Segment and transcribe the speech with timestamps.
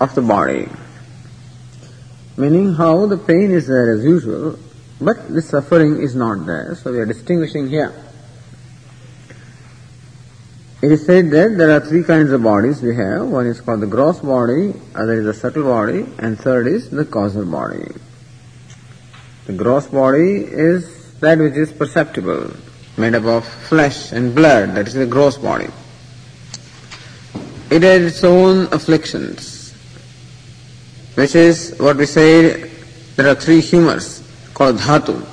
[0.00, 0.68] of the body.
[2.36, 4.58] Meaning how the pain is there as usual,
[5.00, 6.74] but the suffering is not there.
[6.74, 7.94] So we are distinguishing here.
[10.82, 13.26] It is said that there are three kinds of bodies we have.
[13.26, 17.06] One is called the gross body, other is the subtle body, and third is the
[17.06, 17.90] causal body.
[19.46, 22.50] The gross body is that which is perceptible,
[22.98, 25.68] made up of flesh and blood, that is the gross body.
[27.70, 29.74] It has its own afflictions,
[31.14, 32.70] which is what we say
[33.16, 34.22] there are three humors
[34.54, 35.24] called dhatu.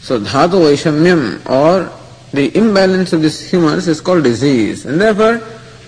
[0.00, 1.92] So dhatu vaishamyam or
[2.32, 5.42] the imbalance of these humors is called disease and therefore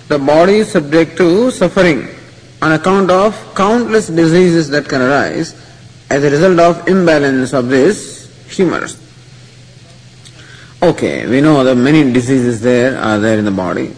[0.08, 2.08] the body is subject to suffering
[2.60, 5.54] on account of countless diseases that can arise
[6.10, 9.00] as a result of imbalance of these humors.
[10.82, 13.96] Okay, we know the many diseases there are there in the body.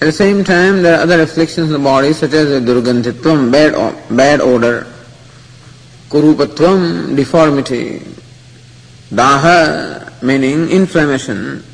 [0.00, 3.74] At the same time, there are other afflictions in the body such as durgandhitvam, bad,
[4.16, 4.86] bad odor,
[6.08, 8.06] kurupatvam, deformity,
[9.10, 11.64] daha, meaning inflammation,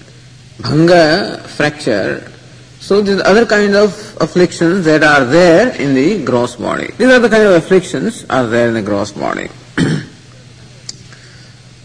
[0.57, 2.33] bhanga, fracture.
[2.81, 6.93] So these other kinds of afflictions that are there in the gross body.
[6.97, 9.51] These are the kind of afflictions are there in the gross body.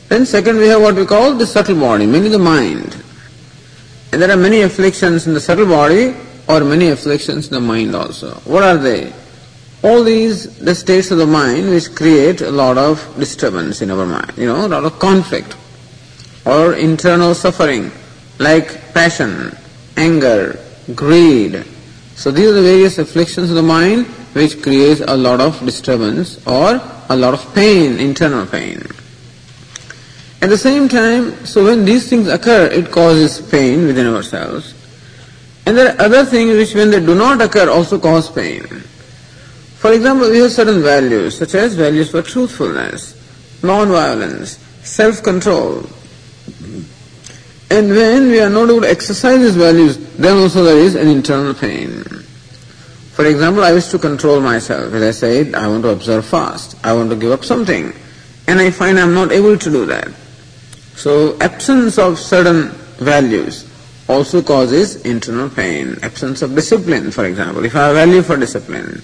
[0.08, 2.96] then second we have what we call the subtle body, meaning the mind.
[4.14, 6.16] And there are many afflictions in the subtle body
[6.50, 8.32] or many afflictions in the mind also.
[8.46, 9.14] What are they?
[9.84, 14.06] All these, the states of the mind which create a lot of disturbance in our
[14.06, 15.56] mind, you know, a lot of conflict
[16.46, 17.92] or internal suffering
[18.40, 19.56] like passion,
[19.96, 20.60] anger,
[20.96, 21.64] greed.
[22.16, 26.46] So these are the various afflictions of the mind which creates a lot of disturbance
[26.48, 28.82] or a lot of pain, internal pain.
[30.42, 34.74] At the same time, so when these things occur, it causes pain within ourselves.
[35.70, 38.66] And there are other things which when they do not occur also cause pain.
[39.78, 43.14] For example, we have certain values, such as values for truthfulness,
[43.62, 45.86] non-violence, self-control.
[47.70, 51.08] And when we are not able to exercise these values, then also there is an
[51.08, 52.04] internal pain.
[53.14, 54.92] For example, I wish to control myself.
[54.92, 56.84] As I said, I want to observe fast.
[56.84, 57.94] I want to give up something.
[58.48, 60.08] And I find I'm not able to do that.
[60.96, 63.69] So absence of certain values
[64.10, 65.96] also causes internal pain.
[66.02, 69.02] Absence of discipline, for example, if I have value for discipline.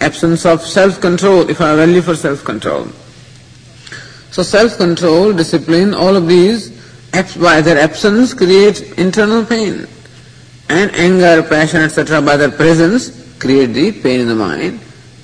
[0.00, 2.88] Absence of self-control, if I have value for self-control.
[4.32, 6.72] So self-control, discipline, all of these,
[7.36, 9.86] by their absence, create internal pain.
[10.68, 14.80] And anger, passion, etc., by their presence, create the pain in the mind.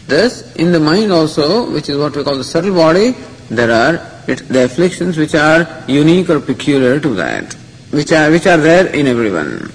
[0.06, 3.16] Thus, in the mind also, which is what we call the subtle body,
[3.48, 3.92] there are
[4.26, 7.56] the afflictions which are unique or peculiar to that
[7.90, 9.72] which are, which are there in everyone.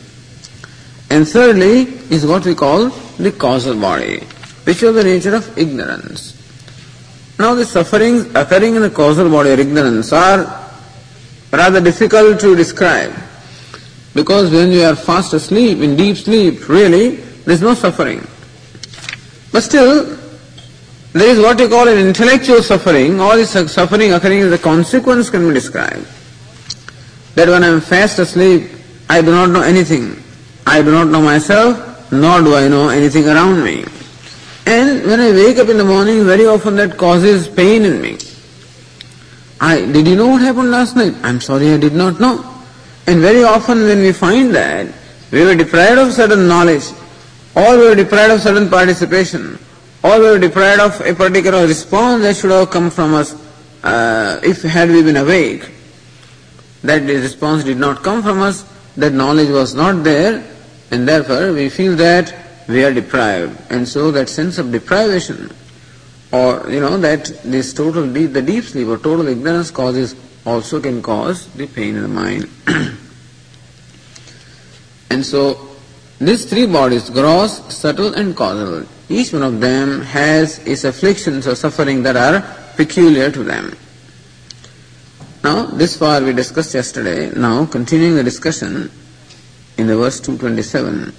[1.09, 4.19] And thirdly is what we call the causal body,
[4.63, 6.33] which is the nature of ignorance.
[7.37, 10.69] Now the sufferings occurring in the causal body or ignorance are
[11.51, 13.13] rather difficult to describe
[14.13, 18.25] because when you are fast asleep, in deep sleep, really, there is no suffering.
[19.51, 20.17] But still,
[21.11, 25.29] there is what we call an intellectual suffering, all this suffering occurring as a consequence
[25.29, 26.07] can be described
[27.35, 28.71] that when I am fast asleep,
[29.09, 30.21] I do not know anything.
[30.65, 33.85] I do not know myself, nor do I know anything around me.
[34.65, 38.17] And when I wake up in the morning, very often that causes pain in me.
[39.61, 41.13] I, did you know what happened last night?
[41.23, 42.43] I'm sorry, I did not know.
[43.05, 44.87] And very often when we find that,
[45.31, 46.85] we were deprived of certain knowledge,
[47.55, 49.59] or we were deprived of certain participation,
[50.03, 53.35] or we were deprived of a particular response that should have come from us
[53.83, 55.74] uh, if had we been awake
[56.85, 58.63] that the response did not come from us,
[58.95, 60.43] that knowledge was not there,
[60.91, 62.33] and therefore we feel that
[62.67, 63.59] we are deprived.
[63.69, 65.51] And so that sense of deprivation,
[66.31, 70.15] or you know, that this total deep, the deep sleep or total ignorance causes
[70.45, 72.49] also can cause the pain in the mind.
[75.09, 75.69] and so
[76.19, 81.55] these three bodies, gross, subtle and causal, each one of them has its afflictions or
[81.55, 82.41] suffering that are
[82.75, 83.75] peculiar to them.
[85.44, 87.30] Now, this far we discussed yesterday.
[87.30, 88.90] Now, continuing the discussion
[89.78, 91.12] in the verse 227.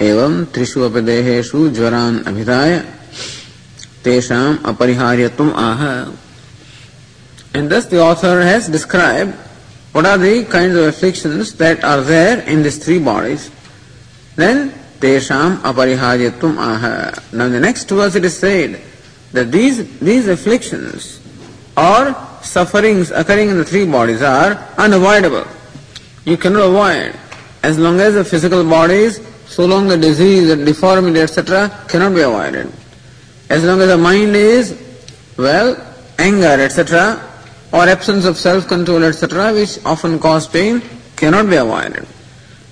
[0.00, 2.78] एवं त्रिषु अपि देहेषु ज्वरान् अभिधाय
[4.04, 5.82] तेषाम् अपरिहार्यत्वम् आह
[7.54, 9.34] And thus the author has described
[9.92, 13.50] what are the kinds of afflictions that are there in these three bodies.
[14.36, 14.70] Then
[15.00, 17.12] tesham apariharyatvam aha.
[17.32, 18.80] Now in the next verse it is said
[19.32, 21.20] that these, these afflictions
[21.76, 25.45] or sufferings occurring in the three bodies are unavoidable.
[26.25, 27.19] You cannot avoid.
[27.63, 32.21] As long as the physical bodies, so long the disease and deformity, etc., cannot be
[32.21, 32.71] avoided.
[33.49, 34.79] As long as the mind is,
[35.37, 35.75] well,
[36.19, 37.21] anger, etc.,
[37.71, 40.81] or absence of self-control, etc., which often cause pain,
[41.15, 42.05] cannot be avoided.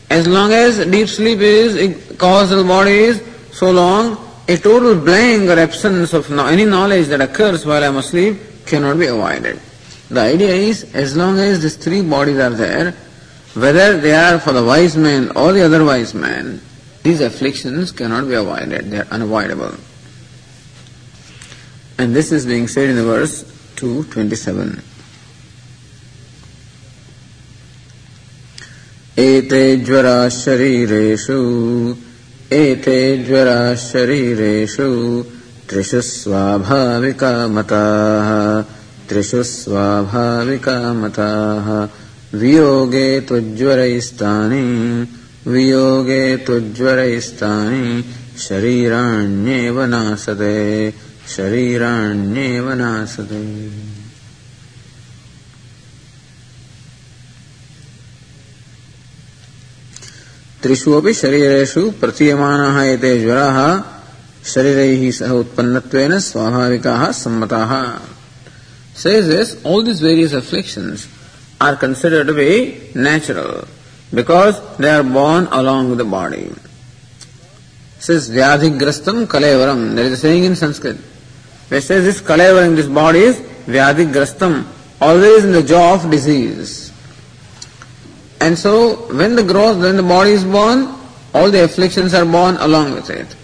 [0.09, 5.57] As long as deep sleep is causal body is, so long a total blank or
[5.57, 8.37] absence of any knowledge that occurs while I am asleep
[8.70, 9.60] cannot be avoided.
[10.08, 12.92] The idea is, as long as these three bodies are there,
[13.54, 16.60] whether they are for the wise man or the other wise man,
[17.02, 19.74] these afflictions cannot be avoided, they are unavoidable.
[21.98, 23.42] And this is being said in the verse
[23.76, 24.82] 227.
[29.18, 31.36] एते ज्वरा शरीरेषु
[32.52, 34.88] एते ज्वरा शरीरेषु
[35.71, 38.61] त्रिषु स्वाभाविका मताः
[39.09, 41.87] त्रिषु स्वाभाविका मताः
[42.37, 44.61] वियोगे त्वज्वरैस्तानि।
[45.47, 48.05] वियोगे त्वज्वरैस्तानि।
[48.39, 50.91] शरीराण्येव नासते।
[51.35, 53.69] शरीराण्येव नासते।
[60.63, 63.83] त्रिषु अपि शरीरेषु प्रतीयमानाः एते ज्वराः
[64.52, 67.72] शरीरैः सह उत्पन्नत्वेन स्वाभाविकाः सम्मताः
[68.96, 71.06] says this, all these various afflictions
[71.60, 73.68] are considered to be natural
[74.12, 76.50] because they are born along with the body.
[77.98, 79.94] Says Vyadhigrastam Kalevaram.
[79.94, 80.96] There is a saying in Sanskrit.
[81.68, 84.66] Where says this Kalevaram, this body is Vyadhigrastam,
[85.00, 86.90] always in the jaw of disease.
[88.40, 90.94] And so when the growth, when the body is born,
[91.34, 93.34] all the afflictions are born along with it.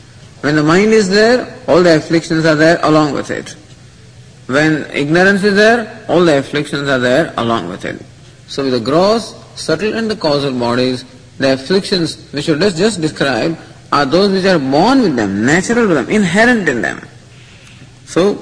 [0.42, 3.56] When the mind is there, all the afflictions are there along with it.
[4.48, 8.02] When ignorance is there, all the afflictions are there along with it.
[8.48, 11.04] So with the gross, subtle and the causal bodies,
[11.38, 13.58] the afflictions which you just, just described
[13.92, 17.02] are those which are born with them, natural with them, inherent in them.
[18.06, 18.36] So,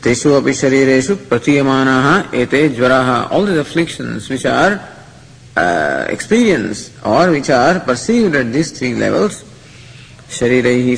[0.00, 4.80] teshu api sharireshu pratiyamanaha ete jvaraha, all these afflictions which are
[5.56, 8.92] uh, experienced or which are perceived at these three
[10.28, 10.94] since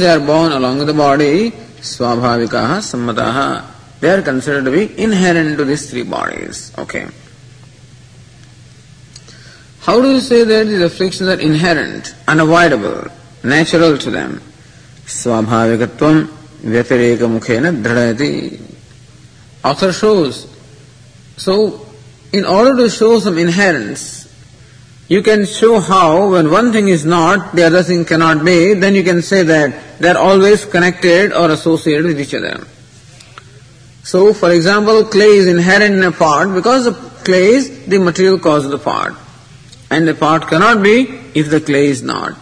[0.00, 3.64] they are born along the body, swabhavikaha sammataha.
[4.00, 6.72] They are considered to be inherent to these three bodies.
[6.78, 7.08] Okay.
[9.80, 13.06] How do you say that these afflictions are inherent, unavoidable,
[13.42, 14.40] natural to them?
[15.06, 16.28] Swabhavikatvam
[16.62, 18.60] vyatireka mukhena dradayati.
[19.64, 20.46] Author shows.
[21.36, 21.86] So,
[22.32, 24.27] in order to show some inherence,
[25.08, 28.94] you can show how when one thing is not, the other thing cannot be, then
[28.94, 32.66] you can say that they are always connected or associated with each other.
[34.04, 36.92] So, for example, clay is inherent in a pot because the
[37.24, 39.16] clay is the material cause of the pot.
[39.90, 42.36] And the pot cannot be if the clay is not.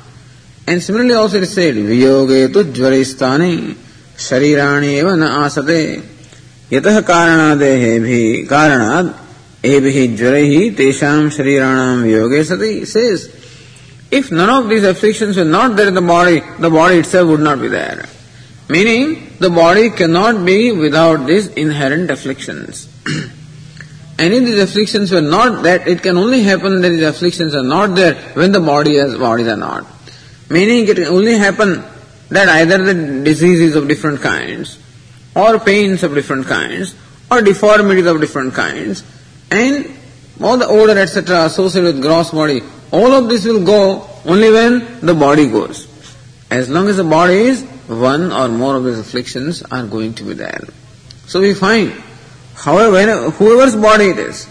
[0.66, 3.74] And similarly also it is said, Viyoge tu jvaristani
[4.16, 6.02] sharirani eva na asate
[6.68, 9.25] yatah karanadehe bhi karanad
[9.66, 13.28] ebihi jvaraihi tesham shariranam viyoge sati says,
[14.10, 17.40] if none of these afflictions were not there in the body, the body itself would
[17.40, 18.06] not be there.
[18.68, 22.88] Meaning, the body cannot be without these inherent afflictions.
[24.18, 27.64] and if these afflictions were not that, it can only happen that these afflictions are
[27.64, 29.86] not there when the body has bodies are not.
[30.48, 31.84] Meaning, it can only happen
[32.28, 34.78] that either the diseases of different kinds,
[35.34, 36.94] or pains of different kinds,
[37.30, 39.02] or deformities of different kinds,
[39.50, 39.92] and
[40.40, 45.00] all the odor, etc., associated with gross body, all of this will go only when
[45.00, 45.86] the body goes.
[46.50, 50.24] As long as the body is, one or more of these afflictions are going to
[50.24, 50.60] be there.
[51.26, 51.92] So we find,
[52.54, 54.46] however, whoever's body it is,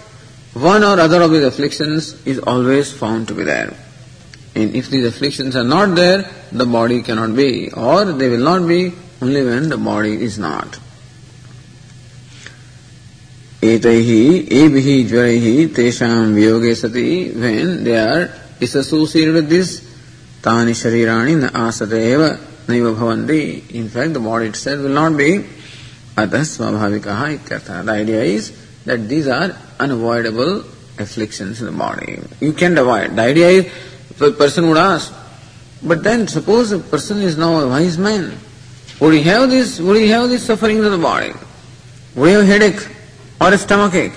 [0.54, 3.74] one or other of these afflictions is always found to be there.
[4.56, 8.68] And if these afflictions are not there, the body cannot be, or they will not
[8.68, 10.80] be only when the body is not.
[13.66, 14.10] एतैः
[14.62, 14.88] एभिः
[16.36, 18.30] वियोगे सति when they are
[18.60, 19.82] disassociated with this
[20.44, 22.24] तानि शरीराणि न आसते एव
[22.70, 23.42] नैव भवन्ति
[23.80, 25.30] in fact the body itself will not be
[26.18, 28.52] अतः स्वाभाविकः इत्यर्थः the idea is
[28.86, 30.64] that these are unavoidable
[31.00, 33.66] afflictions in the body you can't avoid the idea is
[34.20, 35.14] the person would ask
[35.84, 38.32] but then suppose a person is now a wise man
[39.00, 41.34] would he have this would he have this suffering in the body
[42.16, 42.95] would he have headache
[43.42, 44.13] or a stomach ache,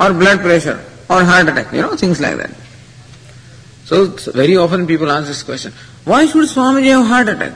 [0.00, 2.50] or blood pressure, or heart attack, you know, things like that.
[3.84, 5.72] So very often people ask this question,
[6.04, 7.52] why should Swamiji have heart attack?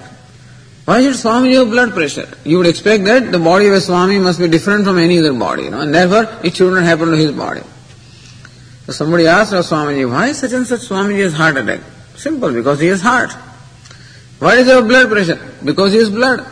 [0.85, 2.29] Why should Swamiji have blood pressure?
[2.45, 5.33] You would expect that the body of a Swami must be different from any other
[5.33, 7.63] body, you know, and therefore it should not happen to his body.
[8.85, 11.81] So somebody asked our Swamiji, why such and such Swamiji has heart attack?
[12.15, 13.33] Simple, because he has heart.
[14.39, 15.41] Why he have blood pressure?
[15.65, 16.47] Because he has blood.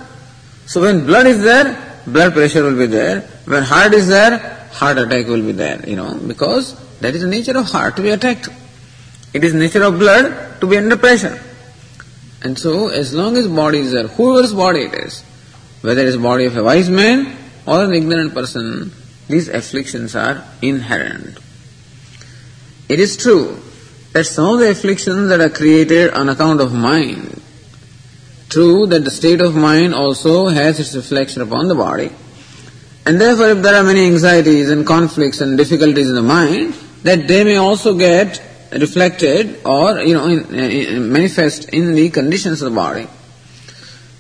[0.67, 3.21] So when blood is there, blood pressure will be there.
[3.45, 7.29] When heart is there, heart attack will be there, you know, because that is the
[7.29, 8.49] nature of heart to be attacked.
[9.33, 11.41] It is nature of blood to be under pressure.
[12.43, 15.23] And so, as long as body is there, whoever's body it is,
[15.81, 18.93] whether it is body of a wise man or an ignorant person,
[19.29, 21.39] these afflictions are inherent.
[22.89, 23.59] It is true
[24.13, 27.41] that some of the afflictions that are created on account of mind,
[28.51, 32.11] true that the state of mind also has its reflection upon the body,
[33.07, 37.29] and therefore, if there are many anxieties and conflicts and difficulties in the mind, that
[37.29, 38.43] they may also get
[38.73, 43.07] reflected or, you know, in, in, manifest in the conditions of the body.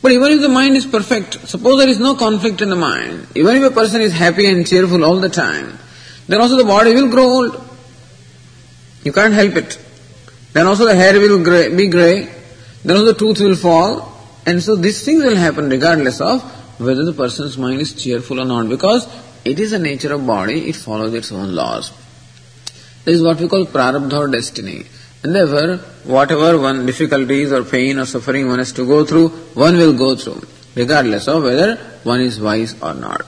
[0.03, 3.27] But even if the mind is perfect, suppose there is no conflict in the mind,
[3.35, 5.79] even if a person is happy and cheerful all the time,
[6.29, 7.69] then also the body will grow old.
[9.03, 9.79] You can't help it.
[10.53, 12.31] Then also the hair will gray, be grey,
[12.85, 14.13] then also the tooth will fall,
[14.45, 16.43] and so these things will happen regardless of
[16.79, 19.07] whether the person's mind is cheerful or not because
[19.45, 21.93] it is the nature of body, it follows its own laws.
[23.05, 24.87] This is what we call prarabdha or destiny.
[25.23, 29.77] And therefore, whatever one difficulties or pain or suffering one has to go through, one
[29.77, 30.43] will go through,
[30.75, 33.23] regardless of whether one is wise or not.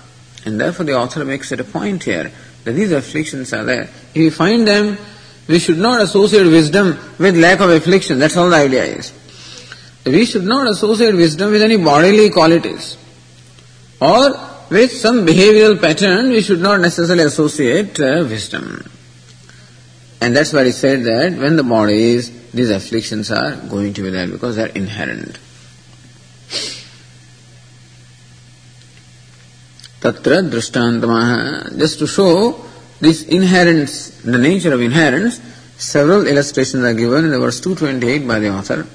[0.44, 2.32] And therefore the author makes it a point here
[2.64, 3.82] that these afflictions are there.
[3.82, 4.98] If we find them,
[5.46, 8.18] we should not associate wisdom with lack of affliction.
[8.18, 9.12] That's all the idea is.
[10.04, 12.96] We should not associate wisdom with any bodily qualities
[14.00, 14.30] or
[14.70, 18.84] with some behavioral pattern, we should not necessarily associate uh, wisdom.
[20.20, 24.02] And that's why he said that when the body is, these afflictions are going to
[24.02, 25.38] be there because they are inherent.
[30.00, 31.78] Tatra drishtantamaha.
[31.78, 32.64] Just to show
[33.00, 35.40] this inherence, the nature of inherence,
[35.76, 38.86] several illustrations are given in the verse 228 by the author.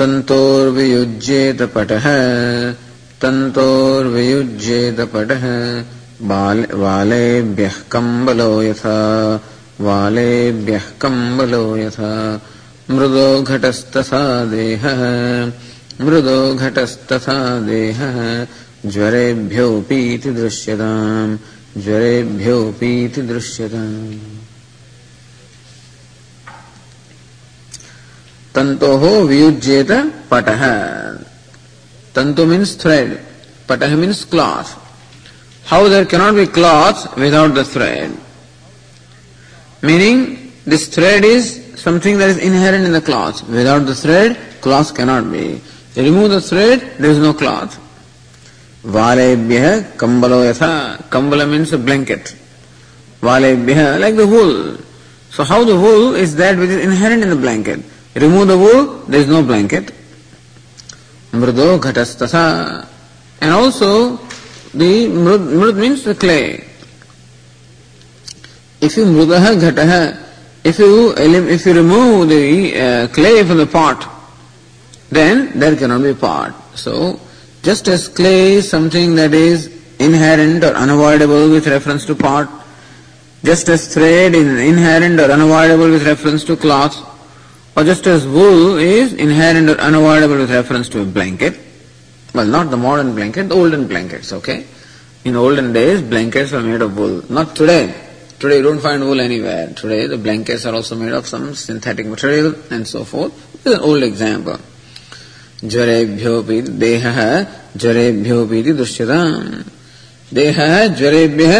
[0.00, 2.04] तन्तोर्वियुज्येत पटः
[3.22, 5.82] तन्तोर्वियुज्येत पटः
[6.74, 9.40] वालेभ्यः कम्बलो यथा।
[9.80, 12.40] वालेभ्यः कम्बलो यथा।
[12.90, 14.98] मृदो घटस्तथा देहः।
[16.06, 18.46] मृदो घटस्तथा देहः।
[18.86, 21.38] ज्वरेभ्योऽपीति दृश्यताम्।
[21.80, 24.29] ज्वरेभ्योऽपीति दृश्यताम्
[28.54, 29.90] तंतो हो वियुज्येत
[30.30, 30.62] पटह
[32.14, 33.16] तंतु means thread
[33.68, 34.76] पटह means cloth
[35.64, 38.14] how there cannot be cloth without the thread
[39.84, 40.26] meaning
[40.68, 41.52] this thread is
[41.84, 45.46] something that is inherent in the cloth without the thread cloth cannot be
[45.98, 47.78] remove the thread there is no cloth
[48.96, 49.62] वालेभ्य
[50.00, 50.72] कंबलो यथा
[51.12, 52.28] कंबल means blanket
[53.22, 54.52] वालेभ्य like the wool
[55.36, 58.98] so how the wool is that which is inherent in the blanket Remove the wool,
[59.06, 59.92] there is no blanket.
[61.32, 62.86] Mrudo ghatastasa.
[63.40, 64.16] And also,
[64.74, 66.64] the mrud, mrud means the clay.
[68.80, 70.26] If you mrudaha ghataha,
[70.64, 74.08] if you, if you remove the uh, clay from the pot,
[75.10, 76.54] then there cannot be pot.
[76.74, 77.20] So,
[77.62, 79.66] just as clay is something that is
[79.98, 82.50] inherent or unavoidable with reference to pot,
[83.44, 87.06] just as thread is inherent or unavoidable with reference to cloth,
[87.75, 91.59] or just as wool is inherent or unavoidable with reference to a blanket,
[92.33, 94.65] well, not the modern blanket, the olden blankets, okay?
[95.23, 97.23] In olden days, blankets were made of wool.
[97.29, 97.93] Not today.
[98.39, 99.73] Today you don't find wool anywhere.
[99.73, 103.33] Today the blankets are also made of some synthetic material and so forth.
[103.63, 104.59] This is an old example.
[105.63, 107.19] ज्वरेभ्योऽपि देहः
[107.77, 109.63] ज्वरेभ्योऽपि इति दृश्यताम्
[110.35, 111.53] देहः ज्वरेभ्यः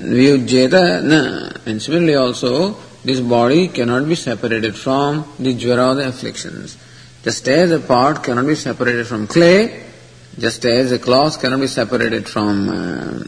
[0.00, 6.07] वियुज्येत न And similarly also, this body cannot be separated from the jvara or the
[6.07, 6.77] afflictions.
[7.23, 9.83] Just as a part cannot be separated from clay,
[10.37, 13.23] just as a cloth cannot be separated from uh,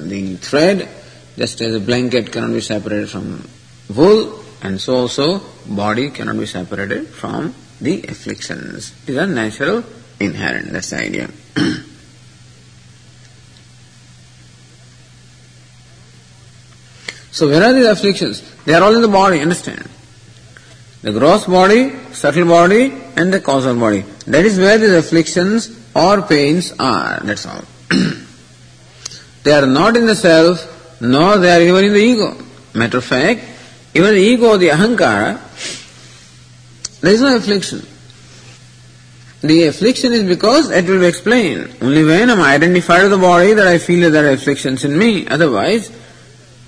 [0.00, 0.88] the thread,
[1.36, 3.46] just as a blanket cannot be separated from
[3.94, 8.92] wool, and so also body cannot be separated from the afflictions.
[9.04, 9.84] These are natural,
[10.20, 10.72] inherent.
[10.72, 11.30] That's the idea.
[17.34, 18.42] so where are these afflictions?
[18.64, 19.88] They are all in the body, understand?
[21.02, 24.02] The gross body, subtle body, and the causal body.
[24.28, 27.18] That is where these afflictions or pains are.
[27.24, 27.64] That's all.
[29.42, 32.36] they are not in the self, nor they are even in the ego.
[32.72, 33.40] Matter of fact,
[33.94, 35.40] even the ego, the ahankara,
[37.00, 37.82] there is no affliction.
[39.40, 41.78] The affliction is because it will be explained.
[41.82, 44.84] Only when I am identified with the body that I feel that there are afflictions
[44.84, 45.26] in me.
[45.26, 45.90] Otherwise,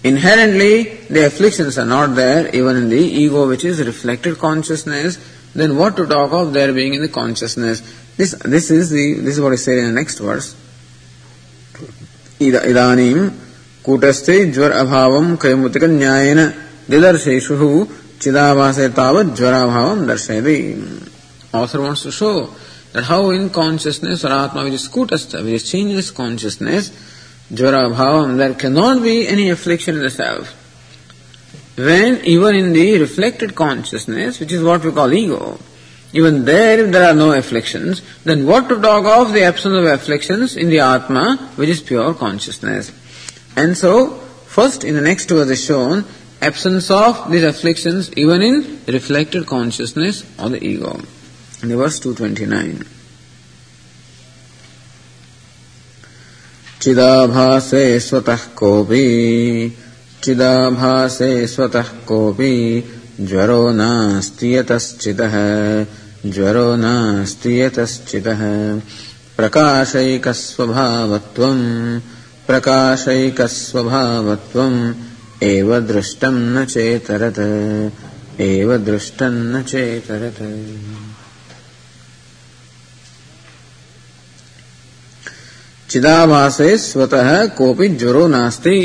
[0.06, 5.20] inherently the afflictions are not there even in the ego which is reflected consciousness.
[5.54, 7.82] Then what to talk of there being in the consciousness?
[8.18, 10.56] This this is the this is what I say in the next verse.
[12.42, 13.16] इदानीं
[13.86, 16.40] कूटस्थे ज्वर अभावं कैमुतिक न्यायेन
[16.90, 17.56] दिदर्शेषु
[18.22, 20.58] चिदाभासे तावत् ज्वराभावं दर्शयति
[21.54, 22.50] author wants to show
[22.94, 26.92] that how in consciousness or Atma which is kutastha, which is changeless consciousness,
[27.51, 30.55] jvara bhavam, there cannot be any affliction in the self.
[31.77, 35.59] When even in the reflected consciousness, which is what we call ego,
[36.13, 39.85] even there if there are no afflictions, then what to talk of the absence of
[39.85, 42.93] afflictions in the Atma, which is pure consciousness.
[43.57, 44.11] And so,
[44.47, 46.05] first in the next verse is shown
[46.41, 51.01] absence of these afflictions even in reflected consciousness or the ego.
[51.63, 52.96] In the verse 229.
[56.87, 58.99] चिदाभासे स्वतः कोऽपि
[60.25, 62.51] चिदाभासे स्वतः कोऽपि
[63.21, 65.35] ज्वरो नास्ति यतश्चितः
[66.27, 68.43] ज्वरो नास्ति यतश्चितः
[69.37, 71.65] प्रकाशैकस्वभावत्वम्
[72.47, 74.79] प्रकाशैकस्वभावत्वम्
[75.51, 77.43] एव दृष्टम् न चेतरत्
[78.51, 80.43] एव दृष्टम् न चेतरत्
[85.97, 88.81] चिदाभास स्वतः कोपी ज्वरो नास्ती।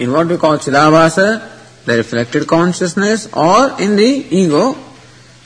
[0.00, 4.64] इन वॉट वी कॉल चिदाभास the reflected consciousness or in ego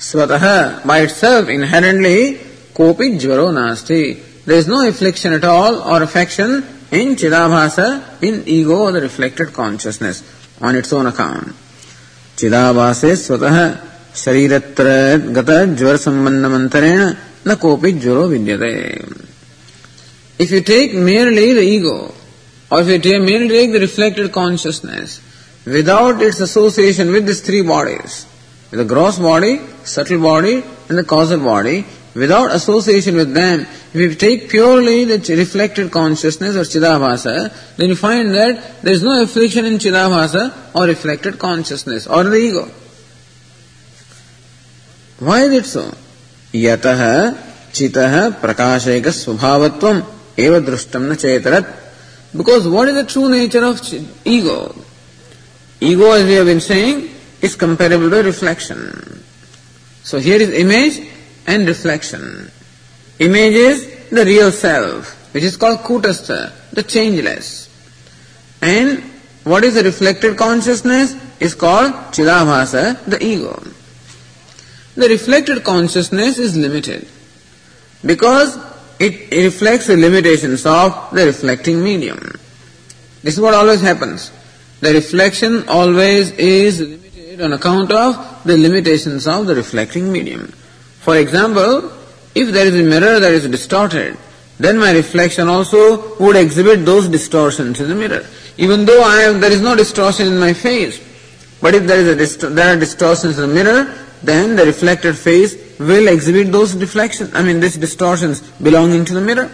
[0.00, 0.44] स्वतः
[0.86, 2.18] बाय इट सेल्फ इनहेरेंटली
[2.76, 4.02] कोपी ज्वरो नास्ती।
[4.48, 6.62] There is no reflection at all or affection
[6.92, 7.78] in चिदाभास
[8.24, 10.22] in ego the reflected consciousness
[10.62, 11.54] on its own account
[12.38, 13.56] चिदाभास स्वतः
[14.24, 14.58] शरीर
[15.38, 17.00] गत ज्वर संबंध मंत्रेण
[17.48, 18.74] न कोपी ज्वरो विद्यते।
[20.38, 22.14] If you take merely the ego,
[22.70, 25.20] or if you take merely take the reflected consciousness,
[25.64, 28.26] without its association with these three bodies,
[28.70, 34.14] the gross body, subtle body, and the causal body, without association with them, if you
[34.14, 39.64] take purely the reflected consciousness or Chidabhasa, then you find that there is no affliction
[39.64, 42.70] in Chidabhasa or reflected consciousness or the ego.
[45.18, 45.94] Why is it so?
[46.52, 47.34] Yatah
[47.72, 51.84] chitah prakashayaka svabhavatvam eva na chetarat.
[52.36, 53.80] Because what is the true nature of
[54.24, 54.74] ego?
[55.80, 59.22] Ego, as we have been saying, is comparable to reflection.
[60.02, 61.08] So here is image
[61.46, 62.50] and reflection.
[63.18, 67.68] Image is the real self, which is called kutastha, the changeless.
[68.60, 69.02] And
[69.44, 73.62] what is the reflected consciousness is called chidabhasa, the ego.
[74.96, 77.06] The reflected consciousness is limited
[78.04, 78.56] because
[78.98, 82.18] it reflects the limitations of the reflecting medium.
[83.22, 84.30] This is what always happens.
[84.80, 90.52] The reflection always is limited on account of the limitations of the reflecting medium.
[91.00, 91.92] For example,
[92.34, 94.18] if there is a mirror that is distorted,
[94.58, 98.26] then my reflection also would exhibit those distortions in the mirror.
[98.56, 100.98] Even though I have, there is no distortion in my face,
[101.60, 105.54] but if there is a there are distortions in the mirror, then the reflected face
[105.78, 109.50] will exhibit those deflections, I mean, these distortions belonging to the mirror.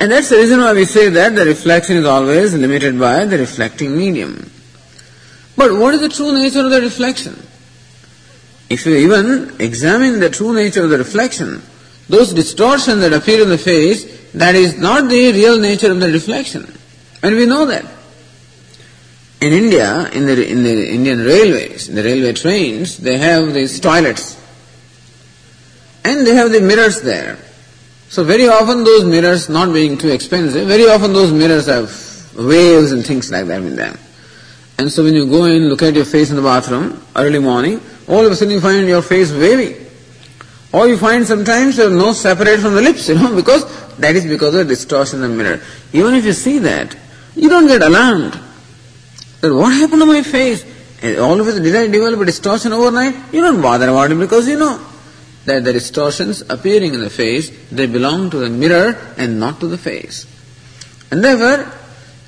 [0.00, 3.36] And that's the reason why we say that the reflection is always limited by the
[3.36, 4.50] reflecting medium.
[5.56, 7.36] But what is the true nature of the reflection?
[8.70, 11.60] If you even examine the true nature of the reflection,
[12.08, 16.10] those distortions that appear in the face, that is not the real nature of the
[16.10, 16.72] reflection.
[17.22, 17.84] And we know that.
[19.40, 23.80] In India, in the, in the Indian railways, in the railway trains, they have these
[23.80, 24.38] toilets.
[26.04, 27.38] And they have the mirrors there.
[28.10, 31.88] So very often those mirrors, not being too expensive, very often those mirrors have
[32.36, 33.96] waves and things like that in them.
[34.78, 37.80] And so when you go in, look at your face in the bathroom early morning,
[38.08, 39.86] all of a sudden you find your face wavy.
[40.72, 43.64] Or you find sometimes your nose separate from the lips, you know, because
[43.96, 45.60] that is because of the distortion in the mirror.
[45.92, 46.96] Even if you see that,
[47.34, 48.38] you don't get alarmed.
[49.40, 50.64] What happened to my face?
[51.18, 53.32] All of it, did I develop a distortion overnight?
[53.32, 54.84] You don't bother about it because you know
[55.46, 59.66] that the distortions appearing in the face, they belong to the mirror and not to
[59.66, 60.26] the face.
[61.10, 61.72] And therefore,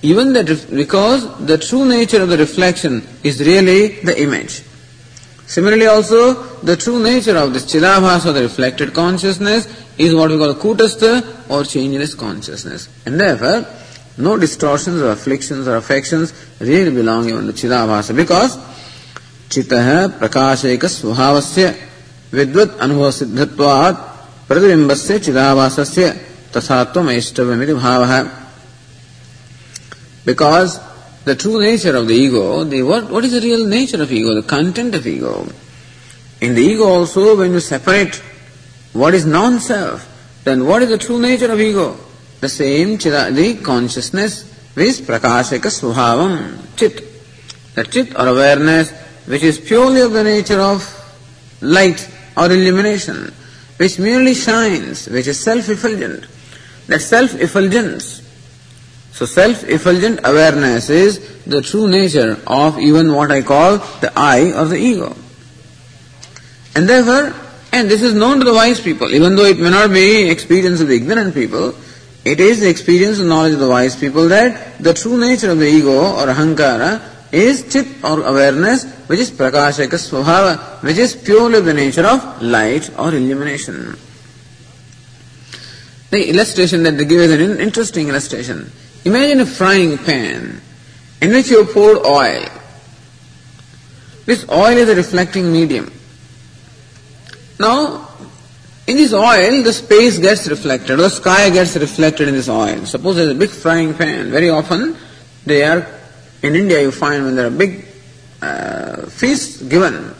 [0.00, 4.62] even that, because the true nature of the reflection is really the image.
[5.46, 10.38] Similarly also, the true nature of this chidabhas or the reflected consciousness is what we
[10.38, 12.88] call kutastha or changeless consciousness.
[13.04, 13.66] And therefore,
[14.17, 18.57] no distortions or afflictions or affections really belong even to chidabhasa because
[19.49, 21.67] चितः प्रकाशैक स्वभावस्य
[22.33, 23.99] विद्वत् अनुभव सिद्धत्वात्
[24.47, 26.09] प्रतिबिंबस्य चिदाभासस्य
[26.55, 28.11] तथात्वमैष्टव्यमिति भावः
[30.25, 30.79] because
[31.23, 34.33] the true nature of the ego, the what, what is the real nature of ego,
[34.33, 35.47] the content of ego.
[36.41, 38.15] In the ego also, when you separate
[38.91, 40.05] what is non-self,
[40.43, 41.97] then what is the true nature of ego?
[42.42, 44.44] The same chida, the consciousness
[44.76, 47.00] is prakashaka svabhavam, chit.
[47.74, 48.90] The chit or awareness
[49.26, 50.82] which is purely of the nature of
[51.62, 53.32] light or illumination,
[53.76, 56.26] which merely shines, which is self-effulgent.
[56.88, 58.22] That self-effulgence
[59.12, 64.64] so self-effulgent awareness is the true nature of even what I call the I or
[64.64, 65.14] the ego.
[66.74, 67.34] And therefore,
[67.72, 70.80] and this is known to the wise people, even though it may not be experience
[70.80, 71.74] of the ignorant people,
[72.24, 75.58] it is the experience and knowledge of the wise people that the true nature of
[75.58, 81.60] the ego or ahankara is chit or awareness which is prakashaka svabhava, which is purely
[81.60, 83.96] the nature of light or illumination.
[86.10, 88.70] The illustration that they give is an interesting illustration.
[89.04, 90.60] Imagine a frying pan
[91.22, 92.44] in which you pour oil.
[94.26, 95.90] This oil is a reflecting medium.
[97.58, 98.11] Now,
[98.86, 102.84] in this oil, the space gets reflected, the sky gets reflected in this oil.
[102.84, 104.30] Suppose there's a big frying pan.
[104.30, 104.96] Very often,
[105.46, 105.86] they are,
[106.42, 107.86] in India you find when there are big
[108.40, 110.14] uh, feasts given,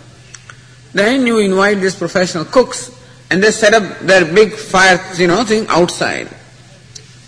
[0.93, 2.91] then you invite these professional cooks
[3.31, 6.29] and they set up their big fire, you know, thing outside.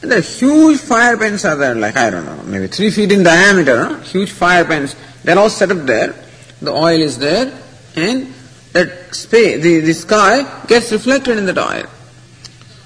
[0.03, 3.23] And the huge fire pans are there, like, I don't know, maybe three feet in
[3.23, 4.01] diameter, huh?
[4.01, 4.95] huge fire pans.
[5.25, 6.15] They're all set up there.
[6.61, 7.59] The oil is there,
[7.97, 8.34] and
[8.75, 11.87] that space, the, the sky gets reflected in that oil.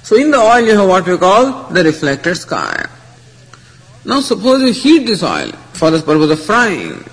[0.03, 2.87] So in the oil you have what we call the reflected sky.
[4.05, 7.05] Now suppose you heat this oil for the purpose of frying,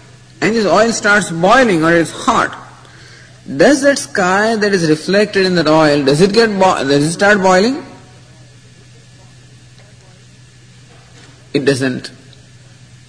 [0.41, 2.61] and this oil starts boiling or it's hot.
[3.45, 7.11] Does that sky that is reflected in that oil, does it get bo- does it
[7.11, 7.83] start boiling?
[11.53, 12.11] It doesn't.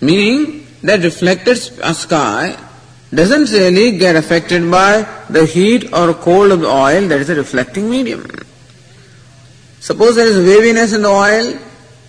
[0.01, 2.57] Meaning that reflected uh, sky
[3.17, 7.35] doesn't really get affected by the heat or cold of the oil that is a
[7.35, 8.25] reflecting medium.
[9.81, 11.59] Suppose there is waviness in the oil,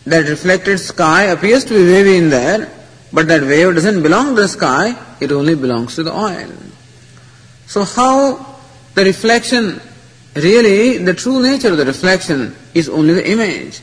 [0.08, 2.72] that reflected sky appears to be wavy in there,
[3.12, 6.50] but that wave doesn't belong to the sky, it only belongs to the oil.
[7.68, 8.56] So how
[8.96, 9.82] the reflection,
[10.36, 13.82] really the true nature of the reflection is only the image.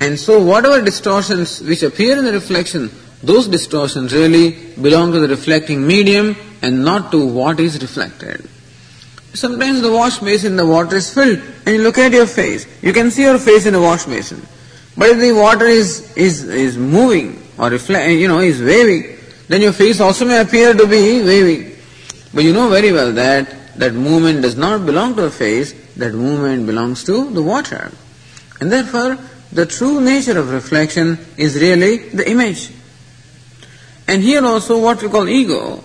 [0.00, 2.90] And so whatever distortions which appear in the reflection,
[3.22, 8.48] those distortions really belong to the reflecting medium and not to what is reflected.
[9.34, 12.66] Sometimes the wash basin, the water is filled and you look at your face.
[12.82, 14.42] You can see your face in a wash basin.
[14.96, 19.16] But if the water is, is, is moving or reflect, you know, is waving,
[19.48, 21.76] then your face also may appear to be waving.
[22.34, 26.12] But you know very well that that movement does not belong to the face, that
[26.12, 27.92] movement belongs to the water.
[28.60, 29.18] And therefore,
[29.50, 32.70] the true nature of reflection is really the image.
[34.08, 35.82] And here also what we call ego,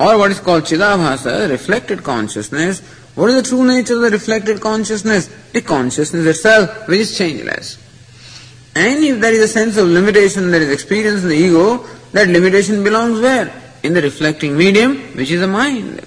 [0.00, 2.80] or what is called chidabhasa, reflected consciousness,
[3.14, 5.26] what is the true nature of the reflected consciousness?
[5.52, 7.78] The consciousness itself, which is changeless.
[8.74, 12.28] And if there is a sense of limitation that is experienced in the ego, that
[12.28, 13.52] limitation belongs where?
[13.82, 16.06] In the reflecting medium, which is the mind.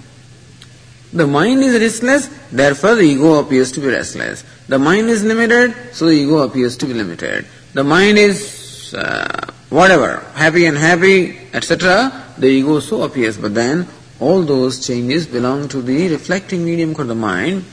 [1.13, 4.43] The mind is restless, therefore the ego appears to be restless.
[4.67, 7.45] The mind is limited, so the ego appears to be limited.
[7.73, 12.23] The mind is uh, whatever, happy and happy, etc.
[12.37, 13.87] The ego so appears, but then
[14.21, 17.65] all those changes belong to the reflecting medium called the mind.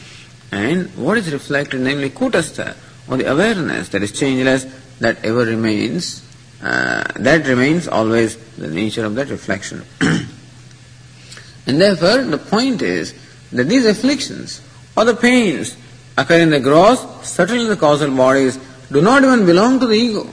[0.50, 2.74] And what is reflected, namely kutastha,
[3.08, 4.66] or the awareness that is changeless,
[4.98, 6.26] that ever remains,
[6.60, 9.84] uh, that remains always the nature of that reflection.
[10.00, 13.14] and therefore, the point is
[13.52, 14.60] that these afflictions
[14.96, 15.76] or the pains
[16.18, 18.58] occur in the gross, subtle the causal bodies
[18.90, 20.28] do not even belong to the ego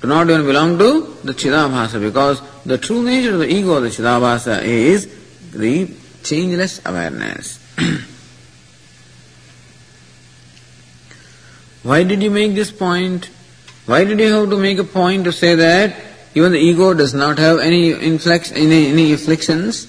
[0.00, 3.88] do not even belong to the Chidabhasa because the true nature of the ego, the
[3.88, 5.08] Chidabhasa, is
[5.52, 5.90] the
[6.22, 7.58] changeless awareness.
[11.82, 13.30] Why did you make this point?
[13.86, 15.96] Why did you have to make a point to say that
[16.34, 19.86] even the ego does not have any, inflex, any, any afflictions?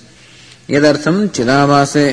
[0.69, 2.06] यदर्थम चिदाभासे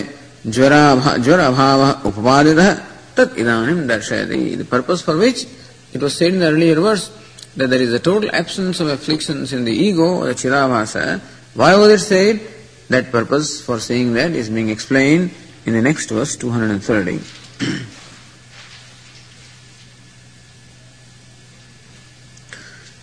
[0.47, 2.73] ज्वराभाव उपपादितः
[3.17, 5.45] तत् इदानीं दर्शयति the purpose for which
[5.93, 7.11] it was said in the earlier verse
[7.58, 11.20] that there is a total absence of afflictions in the ego or Chidabhasa,
[11.56, 12.42] why was it said?
[12.90, 15.32] That purpose for saying that is being explained
[15.66, 17.20] in the next verse 230.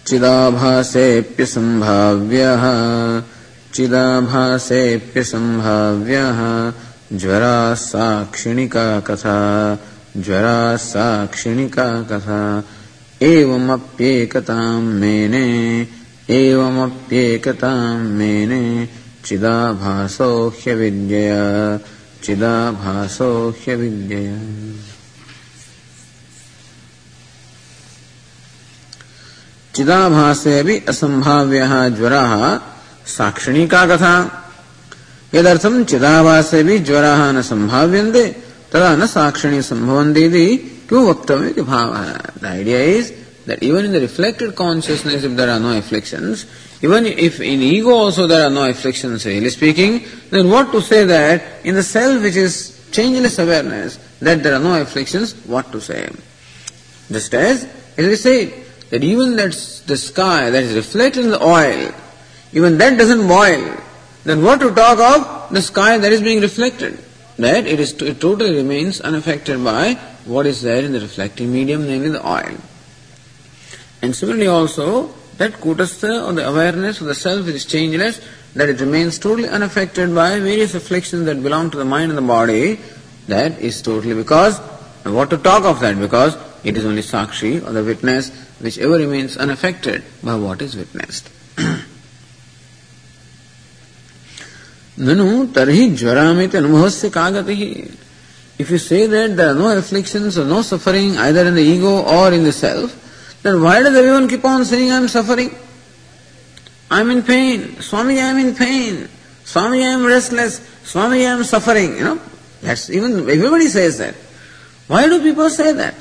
[0.06, 2.64] चिदाभासेऽप्यसम्भाव्यः
[3.74, 6.40] चिदाभासेऽप्यसम्भाव्यः
[7.12, 9.38] ज्वराः साक्षिणिका कथा
[10.16, 12.40] ज्वराः साक्षिणिका कथा
[13.22, 15.46] एवमप्येकतां मेने
[16.31, 18.88] एवमप्येकतां मेने
[19.24, 21.79] चिदाभासो ह्यविद्यया
[22.24, 24.37] चिदाभासो ह्यविद्यया
[29.74, 32.12] चिदाभासे भी असंभाव्य ज्वर
[33.07, 34.42] साक्षिणी का कथा।
[35.35, 38.24] यदर्थम चिदाभासे भी ज्वर न संभाव्यन्ते
[38.72, 40.29] तदा न साक्षिणी संभवन्ति
[40.88, 42.35] to Vaktavya Bhava.
[42.35, 43.12] The idea is
[43.46, 46.46] that even in the reflected consciousness, if there are no afflictions,
[46.83, 51.05] even if in ego also there are no afflictions, really speaking, then what to say
[51.05, 55.81] that in the self which is changeless awareness, that there are no afflictions, what to
[55.81, 56.09] say?
[57.11, 57.64] Just as
[57.96, 58.53] it is said
[58.90, 59.53] that even that
[59.87, 61.92] the sky that is reflected in the oil,
[62.53, 63.77] even that doesn't boil,
[64.25, 66.99] then what to talk of the sky that is being reflected?
[67.38, 69.94] That it is it totally remains unaffected by
[70.25, 72.57] what is there in the reflecting medium, namely the oil.
[74.03, 78.20] And similarly also, that kutastha or the awareness of the self is changeless,
[78.55, 82.22] that it remains totally unaffected by various afflictions that belong to the mind and the
[82.22, 82.81] body,
[83.29, 84.59] that is totally because,
[85.05, 85.99] what to talk of that?
[85.99, 90.75] Because it is only sakshi or the witness which ever remains unaffected by what is
[90.75, 91.31] witnessed.
[94.98, 97.94] Nanu tarhi jvaramit anubhavasya kagatihi.
[98.59, 102.02] If you say that there are no afflictions or no suffering either in the ego
[102.02, 105.54] or in the self, then why does everyone keep on saying I am suffering?
[106.90, 107.80] I am in pain.
[107.80, 109.09] Swami, I am in pain.
[109.44, 110.66] Swami, I am restless.
[110.85, 111.96] Swami, I am suffering.
[111.96, 112.20] You know,
[112.62, 114.14] that's even everybody says that.
[114.87, 115.94] Why do people say that?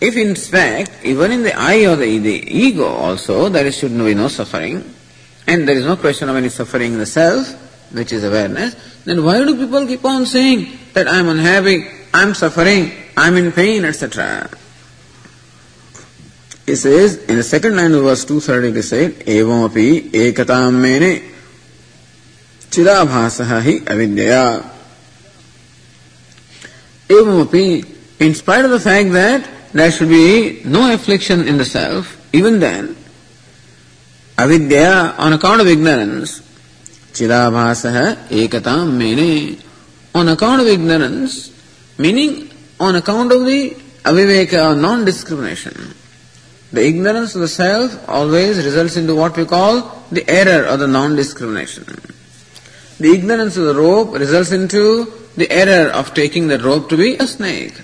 [0.00, 4.28] If in fact, even in the I or the, ego also, there should be no
[4.28, 4.84] suffering,
[5.46, 9.24] and there is no question of any suffering in the self, which is awareness, then
[9.24, 13.36] why do people keep on saying that I am unhappy, I am suffering, I am
[13.36, 14.50] in pain, etc.?
[16.66, 21.22] It says, in the second line of verse 230, it said, Evam api ekatam mene
[22.70, 24.68] chidabhasaha hi avidyaya.
[27.08, 27.84] Evam api,
[28.18, 32.58] in spite of the fact that there should be no affliction in the self, even
[32.58, 32.96] then,
[34.36, 36.40] avidya, on account of ignorance,
[37.16, 39.58] chidabhasaha ekatam mene,
[40.14, 41.52] on account of ignorance,
[41.98, 43.70] meaning on account of the
[44.04, 45.94] aviveka or non-discrimination.
[46.72, 50.86] The ignorance of the self always results into what we call the error or the
[50.86, 51.84] non-discrimination.
[52.98, 57.16] The ignorance of the rope results into the error of taking the rope to be
[57.16, 57.74] a snake.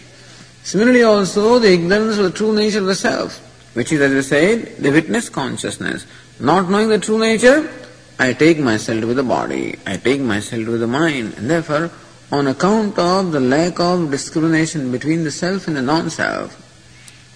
[0.63, 3.39] Similarly also the ignorance of the true nature of the self,
[3.75, 6.07] which is as we said, the witness consciousness.
[6.41, 7.71] Not knowing the true nature,
[8.19, 11.91] I take myself with the body, I take myself with the mind, and therefore
[12.31, 16.57] on account of the lack of discrimination between the self and the non-self,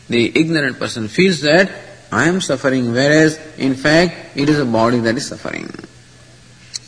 [0.08, 1.70] the ignorant person feels that
[2.10, 5.68] I am suffering, whereas in fact it is a body that is suffering.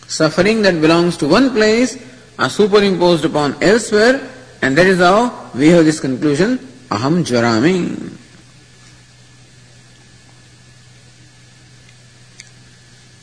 [0.07, 2.03] Suffering that belongs to one place
[2.39, 4.21] are superimposed upon elsewhere
[4.63, 6.59] and that is how we have this conclusion,
[6.91, 8.13] aham jvarami.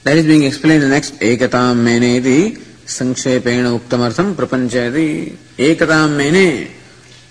[0.06, 5.36] That is being explained in the next ekatam mene meneti sankshepeena uktamartham prapanchayati.
[5.58, 6.72] Ekatam mene.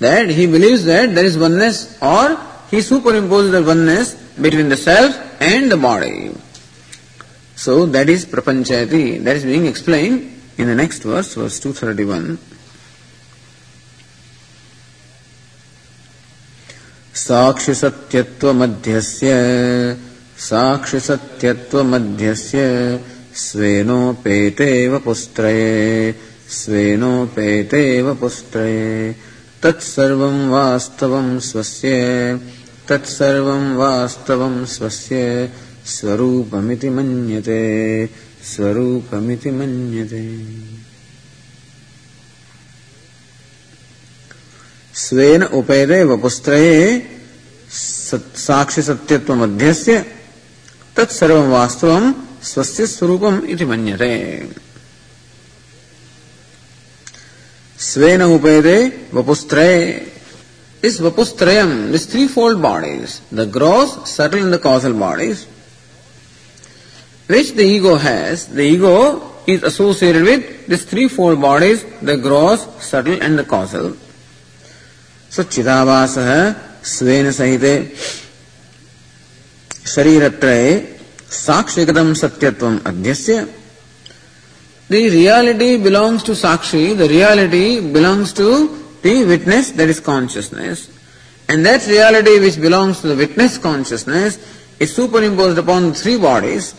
[0.01, 2.37] That he believes that there is oneness or
[2.73, 4.15] he superimposes the oneness
[4.47, 6.33] between the self and the body.
[7.55, 9.23] So that is prapanchayati.
[9.23, 12.39] That is being explained in the next verse, verse 231.
[17.15, 19.31] साक्षिसत्यत्वमध्यस्य
[20.39, 22.59] साक्षिसत्यत्वमध्यस्य
[23.35, 26.15] स्वेनोपेतेव पुस्त्रये
[26.51, 29.17] स्वेनोपेतेव पुस्त्रये।
[29.63, 32.41] तत्सर्वं वास्तवं स्वस्य
[32.89, 35.53] तत्सर्वं वास्तवं स्वस्य
[35.87, 38.11] स्वरूपमिति मन्यते
[38.45, 40.49] स्वरूपमिति मन्यते।
[44.95, 47.07] स्वेन उपेदे वपुस्त्रये
[48.37, 50.07] साक्षि सत्यत्व मध्यस्य
[50.97, 52.13] तत्सर्व वास्तव
[52.45, 53.65] स्वस्य स्वरूपम इति
[57.79, 58.77] स्वेन उपेदे
[59.15, 59.75] वपुस्त्रय
[60.83, 61.71] इस वपुस्त्रयम
[62.11, 65.45] three fold bodies the gross subtle in the causal bodies
[67.29, 68.97] which the ego has the ego
[69.49, 73.93] is associated with this three fold bodies the gross subtle and the causal
[75.33, 76.15] so चिदाभास
[76.89, 77.65] स्वेन सहित
[79.85, 80.83] Shariratra
[81.29, 83.49] Sakshikadam Satyatvam Adhyasya.
[84.89, 88.69] The reality belongs to Sakshi, the reality belongs to
[89.03, 90.91] the witness, that is consciousness.
[91.49, 94.39] And that reality which belongs to the witness consciousness
[94.81, 96.75] is superimposed upon three bodies.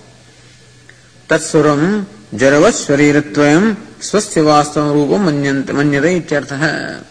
[1.28, 5.30] Tatsuram Jaravashwarirattvayam Swasya Vastavam Rupam
[5.66, 7.06] Manyate Ityartha.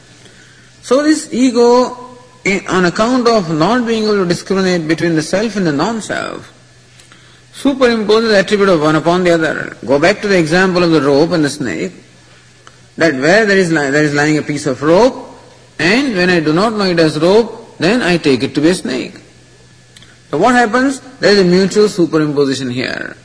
[0.83, 2.04] So this ego
[2.69, 6.51] on account of not being able to discriminate between the self and the non-self,
[7.55, 9.77] superimposes the attribute of one upon the other.
[9.87, 11.93] Go back to the example of the rope and the snake
[12.97, 15.31] that where there is, there is lying a piece of rope,
[15.79, 18.69] and when I do not know it as rope, then I take it to be
[18.69, 19.21] a snake.
[20.31, 21.01] So what happens?
[21.19, 23.17] There is a mutual superimposition here.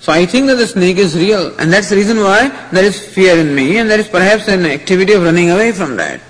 [0.00, 2.98] So I think that the snake is real, and that's the reason why there is
[2.98, 6.20] fear in me, and there is perhaps an activity of running away from that.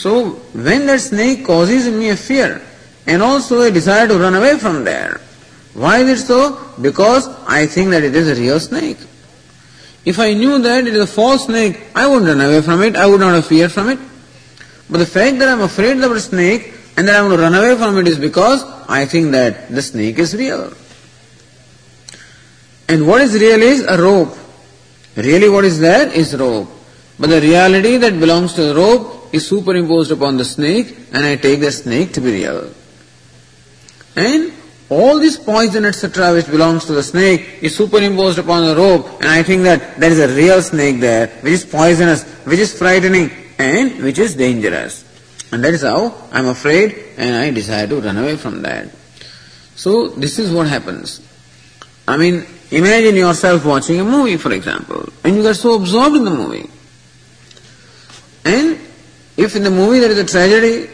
[0.00, 2.62] So when that snake causes me a fear,
[3.06, 5.20] and also a desire to run away from there,
[5.74, 6.72] why is it so?
[6.80, 8.96] Because I think that it is a real snake.
[10.06, 12.96] If I knew that it is a false snake, I wouldn't run away from it,
[12.96, 13.98] I would not have fear from it.
[14.88, 17.54] But the fact that I'm afraid of a snake and that I want to run
[17.54, 20.72] away from it is because I think that the snake is real.
[22.88, 24.34] And what is real is a rope.
[25.14, 26.70] Really what is there is rope.
[27.18, 31.36] But the reality that belongs to the rope is superimposed upon the snake and I
[31.36, 32.70] take the snake to be real.
[34.16, 34.52] And
[34.90, 39.28] all this poison, etc., which belongs to the snake, is superimposed upon the rope, and
[39.28, 43.30] I think that there is a real snake there, which is poisonous, which is frightening,
[43.56, 45.04] and which is dangerous.
[45.52, 48.88] And that is how I am afraid, and I desire to run away from that.
[49.76, 51.20] So, this is what happens.
[52.08, 56.24] I mean, imagine yourself watching a movie, for example, and you get so absorbed in
[56.24, 56.68] the movie.
[58.44, 58.76] And
[59.40, 60.90] if in the movie there is a tragedy,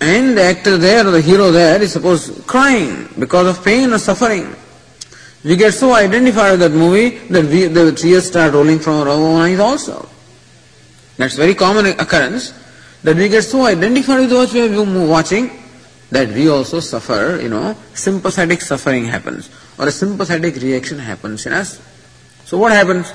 [0.00, 3.98] and the actor there or the hero there is suppose crying because of pain or
[3.98, 4.54] suffering.
[5.44, 9.08] We get so identified with that movie that we, the tears start rolling from our
[9.08, 10.08] own eyes also.
[11.18, 12.52] That's very common occurrence
[13.02, 15.50] that we get so identified with what we are watching
[16.10, 21.52] that we also suffer, you know, sympathetic suffering happens or a sympathetic reaction happens in
[21.52, 21.80] us.
[22.46, 23.10] So what happens?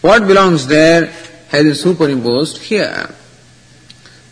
[0.00, 1.06] What belongs there
[1.48, 3.08] has been superimposed here.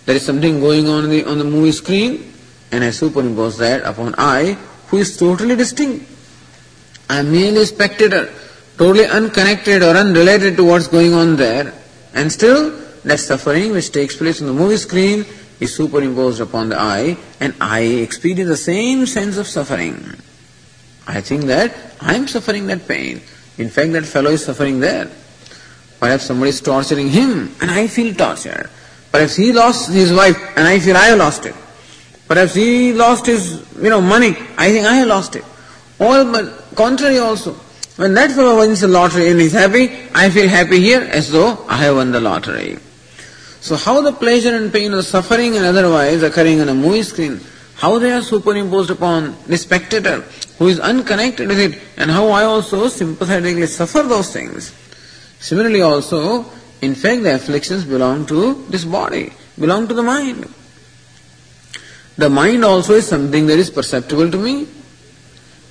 [0.06, 2.32] There is something going on the, on the movie screen,
[2.70, 4.56] and I superimpose that upon I,
[4.88, 6.08] who is totally distinct.
[7.10, 8.32] I am merely a spectator,
[8.78, 11.74] totally unconnected or unrelated to what's going on there,
[12.14, 12.70] and still
[13.04, 15.24] that suffering which takes place on the movie screen
[15.58, 20.14] is superimposed upon the I, and I experience the same sense of suffering.
[21.06, 23.22] I think that I am suffering that pain.
[23.58, 25.10] In fact, that fellow is suffering there.
[25.98, 28.68] Perhaps somebody is torturing him, and I feel torture.
[29.16, 31.54] Perhaps he lost his wife and I feel I have lost it.
[32.28, 34.36] Perhaps he lost his, you know, money.
[34.58, 35.44] I think I have lost it.
[35.98, 37.54] Or but contrary also.
[37.96, 41.64] When that fellow wins the lottery and is happy, I feel happy here as though
[41.66, 42.76] I have won the lottery.
[43.62, 47.40] So how the pleasure and pain or suffering and otherwise occurring on a movie screen,
[47.76, 50.20] how they are superimposed upon the spectator
[50.58, 54.74] who is unconnected with it and how I also sympathetically suffer those things.
[55.40, 56.44] Similarly also,
[56.82, 60.52] in fact, the afflictions belong to this body, belong to the mind.
[62.16, 64.66] The mind also is something that is perceptible to me.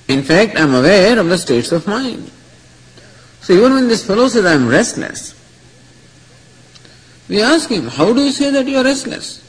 [0.08, 2.30] In fact, I am aware of the states of mind.
[3.40, 5.34] So even when this fellow says I am restless,
[7.28, 9.42] we ask him, how do you say that you are restless?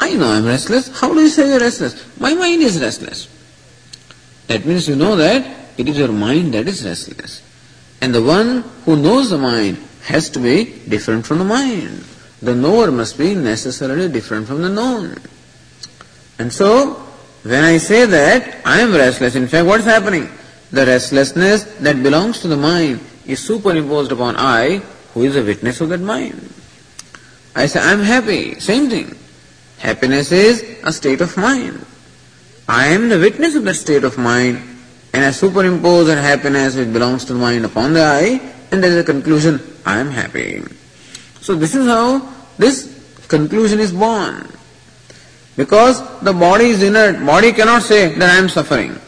[0.00, 1.00] I know I am restless.
[1.00, 2.18] How do you say you are restless?
[2.18, 3.28] My mind is restless.
[4.46, 5.44] That means you know that
[5.76, 7.42] it is your mind that is restless.
[8.00, 12.04] And the one who knows the mind has to be different from the mind.
[12.40, 15.16] The knower must be necessarily different from the known.
[16.38, 16.94] And so,
[17.42, 20.28] when I say that I am restless, in fact, what is happening?
[20.70, 24.78] The restlessness that belongs to the mind is superimposed upon I,
[25.14, 26.52] who is a witness of that mind.
[27.56, 29.16] I say, I am happy, same thing.
[29.78, 31.84] Happiness is a state of mind.
[32.68, 34.77] I am the witness of that state of mind
[35.12, 38.40] and I superimpose that happiness which belongs to the mind upon the I
[38.70, 40.62] and there is a conclusion, I am happy.
[41.40, 42.28] So this is how
[42.58, 44.48] this conclusion is born.
[45.56, 48.98] Because the body is inert, body cannot say that I am suffering.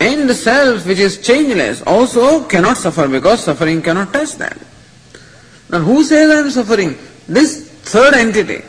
[0.00, 4.58] And the self which is changeless also cannot suffer because suffering cannot touch that.
[5.70, 6.96] Now who says I am suffering?
[7.26, 8.62] This third entity,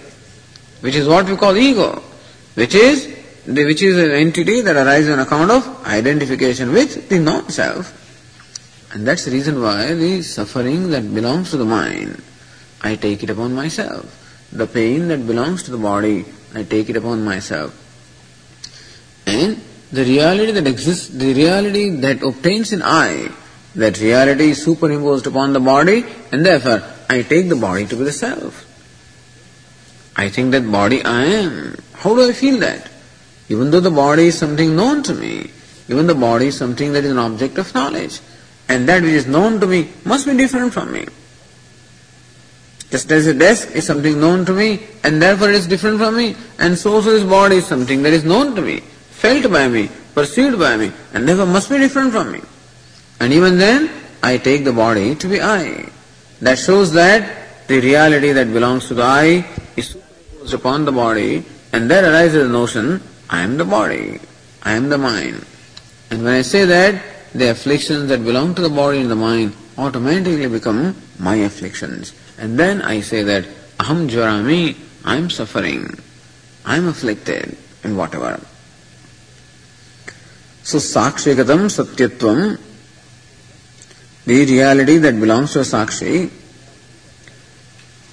[0.81, 2.01] which is what we call ego,
[2.55, 3.14] which is
[3.47, 8.01] which is an entity that arises on account of identification with the non-self.
[8.93, 12.21] And that's the reason why the suffering that belongs to the mind,
[12.81, 14.49] I take it upon myself.
[14.51, 17.73] The pain that belongs to the body, I take it upon myself.
[19.27, 23.31] And the reality that exists, the reality that obtains in I,
[23.75, 28.05] that reality is superimposed upon the body, and therefore I take the body to be
[28.05, 28.63] the self.
[30.15, 31.77] I think that body I am.
[31.93, 32.89] How do I feel that?
[33.49, 35.51] Even though the body is something known to me,
[35.87, 38.19] even the body is something that is an object of knowledge,
[38.67, 41.05] and that which is known to me must be different from me.
[42.89, 46.17] Just as a desk is something known to me, and therefore it is different from
[46.17, 49.67] me, and so also this body is something that is known to me, felt by
[49.67, 52.41] me, perceived by me, and therefore must be different from me.
[53.19, 53.89] And even then,
[54.23, 55.89] I take the body to be I.
[56.41, 61.43] That shows that the reality that belongs to the I is superimposed upon the body,
[61.73, 64.19] and there arises the notion, I am the body,
[64.63, 65.45] I am the mind.
[66.11, 67.01] And when I say that,
[67.33, 72.13] the afflictions that belong to the body and the mind automatically become my afflictions.
[72.37, 73.43] And then I say that
[73.77, 75.99] aham jvarami, I am suffering,
[76.65, 78.39] I am afflicted, and whatever.
[80.63, 82.59] So sakshagatam satyatvam,
[84.25, 86.31] the reality that belongs to a sakshi.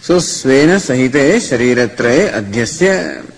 [0.01, 3.33] So svena sahite shariratraye adhyasya,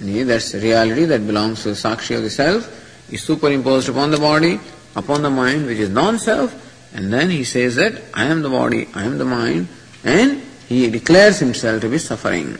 [0.00, 4.60] that's reality that belongs to the sakshi of the self, is superimposed upon the body
[4.94, 6.62] upon the mind which is non-self
[6.94, 9.68] and then he says that I am the body, I am the mind
[10.04, 12.58] and he declares himself to be suffering.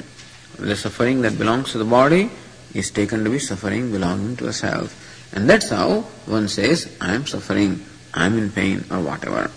[0.59, 2.30] The suffering that belongs to the body
[2.74, 4.95] is taken to be suffering belonging to a self.
[5.34, 7.84] And that's how one says, I am suffering,
[8.14, 9.51] I am in pain or whatever.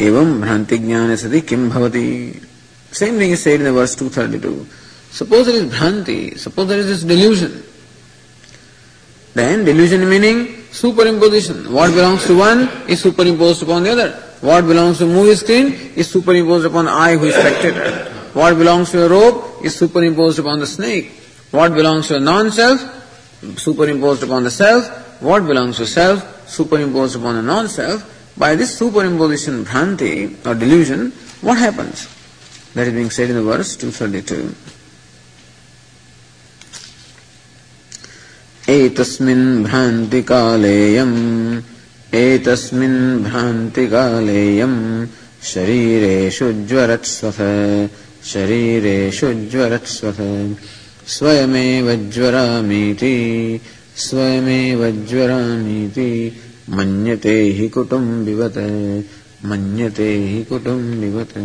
[0.00, 2.08] एवं भ्रांति ज्ञान सति किम भवति
[2.91, 4.65] same thing is said in the verse 232.
[5.11, 7.63] Suppose there is bhranti, suppose there is this delusion.
[9.33, 11.71] Then delusion meaning superimposition.
[11.71, 14.11] What belongs to one is superimposed upon the other.
[14.41, 18.11] What belongs to movie screen is superimposed upon I who is spectator.
[18.33, 21.11] What belongs to a rope is superimposed upon the snake.
[21.51, 22.79] What belongs to a non-self,
[23.57, 25.21] superimposed upon the self.
[25.21, 28.35] What belongs to self, superimposed upon the non-self.
[28.37, 31.11] By this superimposition, bhranti or delusion,
[31.41, 32.07] what happens?
[32.77, 34.53] That is being said in the verse 232.
[38.69, 41.15] एतस्मिन् भ्रान्तिकालेयम्
[42.21, 44.77] एतस्मिन् भ्रान्तिकालेयम्
[45.53, 47.41] शरीरेषु ज्वरत्स्वथ
[48.33, 50.21] शरीरेषु ज्वरत्स्वथ
[51.17, 53.15] स्वयमेव ज्वरामीति
[54.05, 56.09] स्वयमेव ज्वरामीति
[56.77, 58.63] मन्यते हि कुटुम्बिवत्
[59.49, 61.37] मन्यते हि कुटुम्बिवत्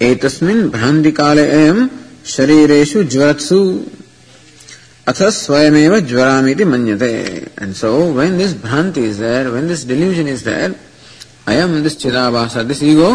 [0.00, 1.88] एतस्मिन् भ्रांति काले अयम्
[2.26, 3.58] शरीरेषु ज्वरत्सु।
[5.08, 7.10] अथ स्वयमेव ज्वरामिति मन्यते।
[7.62, 10.72] एण्ड् सो वेन् दिस भ्रांति is there when this delusion is there
[11.48, 13.10] अयम दिस चिदाभास दिस ईगो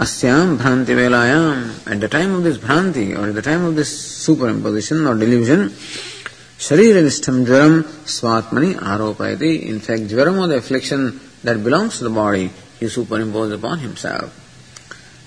[0.00, 3.90] अस्याम भ्रांति वेलायाम at the time of this भ्रांति or at the time of this
[4.24, 11.06] super super or delusion शरीर शरीरनिष्ठम् ज्वरम् स्वात्मनि आरोपयति। In fact ज्वरम् are the affliction
[11.46, 12.50] that belongs to the body
[12.82, 14.43] he super superimposes upon himself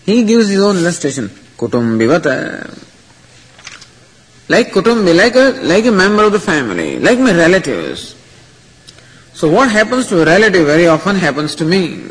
[0.07, 1.27] He gives his own illustration.
[1.57, 2.63] Kutumbivata.
[2.63, 2.75] Uh,
[4.47, 8.15] like Kutumbi, like a, like a member of the family, like my relatives.
[9.33, 12.09] So what happens to a relative very often happens to me.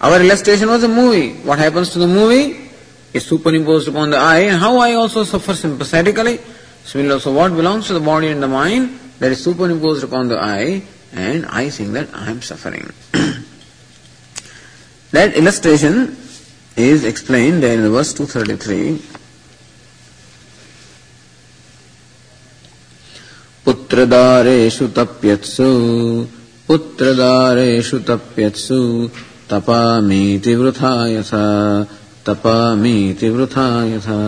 [0.00, 1.34] Our illustration was a movie.
[1.42, 2.70] What happens to the movie
[3.12, 6.40] is superimposed upon the I and how I also suffer sympathetically.
[6.84, 10.82] So what belongs to the body and the mind that is superimposed upon the I
[11.12, 12.90] and I think that I am suffering.
[15.12, 16.16] that illustration
[16.76, 19.00] is explained in verse 233.
[23.64, 25.68] पुत्रदारेषु तप्यत्सु
[26.68, 28.78] पुत्रदारेषु तप्यत्सु
[29.50, 31.44] तपामीति वृथा यथा
[32.26, 34.18] तपामीति वृथा यथा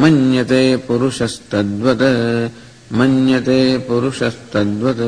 [0.00, 2.04] मन्यते पुरुषस्तद्वत्
[2.98, 5.06] मन्यते पुरुषस्तद्वत्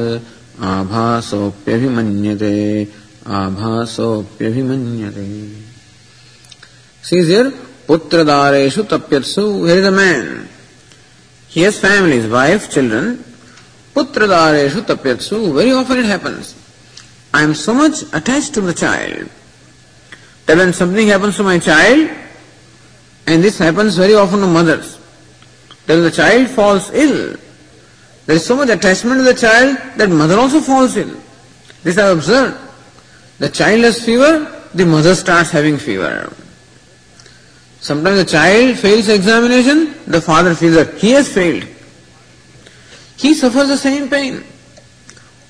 [0.73, 2.55] आभासोऽप्यभिमन्यते
[3.41, 5.27] आभासोऽप्यभिमन्यते
[7.03, 10.49] Sees here, putradareshu tapyatsu, here is a man.
[11.49, 13.17] He has families, wife, children.
[13.93, 16.55] Putradareshu tapyatsu, very often it happens.
[17.35, 19.29] I am so much attached to the child
[20.47, 22.09] that when something happens to my child,
[23.27, 24.99] and this happens very often to mothers,
[25.87, 27.37] then the child falls ill.
[28.27, 31.17] There is so much attachment to the child that mother also falls ill.
[31.83, 32.57] This I have observed.
[33.41, 36.33] The child has fever, the mother starts having fever.
[37.83, 41.65] Sometimes the child fails examination, the father feels that he has failed.
[43.17, 44.45] He suffers the same pain.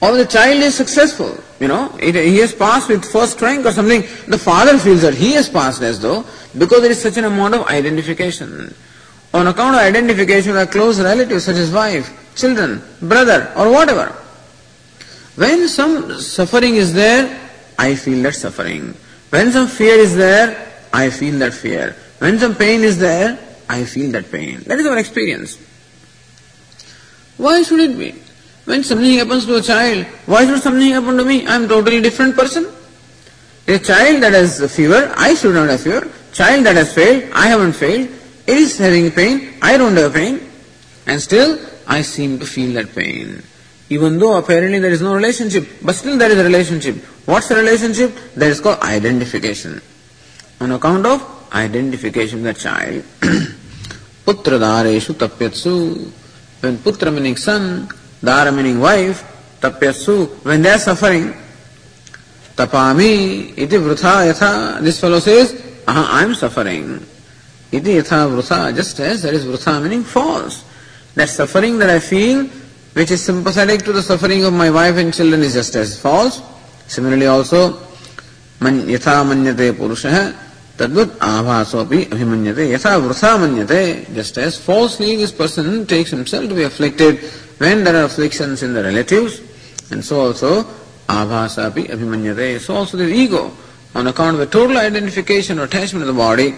[0.01, 3.71] Or the child is successful, you know, it, he has passed with first rank or
[3.71, 6.25] something, the father feels that he has passed as though,
[6.57, 8.75] because there is such an amount of identification.
[9.35, 14.07] On account of identification with a close relative such as wife, children, brother, or whatever.
[15.37, 17.39] When some suffering is there,
[17.79, 18.95] I feel that suffering.
[19.29, 21.95] When some fear is there, I feel that fear.
[22.23, 23.37] When some pain is there,
[23.69, 24.61] I feel that pain.
[24.67, 25.59] That is our experience.
[27.37, 28.15] Why should it be?
[28.65, 31.45] When something happens to a child, why should something happen to me?
[31.49, 32.69] I am totally different person.
[33.67, 36.09] A child that has a fever, I should not have fever.
[36.33, 38.09] Child that has failed, I haven't failed.
[38.47, 40.49] It is having pain, I don't have pain.
[41.09, 41.59] And still,
[41.89, 43.43] I seem to feel that pain.
[43.89, 46.99] Even though apparently there is no relationship, but still there is a relationship.
[47.27, 48.17] What's the relationship?
[48.37, 49.83] That is called identification.
[50.61, 53.05] On account of identification of the child.
[54.25, 56.11] Putra dareshu tapyatsu.
[56.61, 57.89] When putra meaning son,
[58.23, 59.25] Dara meaning wife,
[59.61, 61.35] tapyasu, when they are suffering,
[62.55, 67.05] tapami, iti vrutha yatha, this fellow says, aha, I am suffering.
[67.73, 70.65] Iti yatha vrutha, just as there is vrutha meaning false.
[71.17, 72.47] That suffering that I feel,
[72.93, 76.41] which is sympathetic to the suffering of my wife and children is just as false.
[76.87, 77.73] Similarly also,
[78.61, 80.33] man yatha manyate purushah,
[80.77, 84.13] Tadvat avasopi abhimanyate yasa vrusamanyate.
[84.15, 87.19] Just as falsely this person takes himself to be afflicted
[87.59, 89.41] when there are afflictions in the relatives.
[89.91, 90.63] And so also
[91.09, 92.61] avasapi abhimanyate.
[92.61, 93.53] So also the ego,
[93.95, 96.55] on account of the total identification or attachment of the body,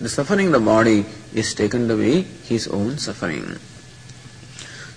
[0.00, 1.04] the suffering of the body
[1.34, 3.58] is taken to be his own suffering.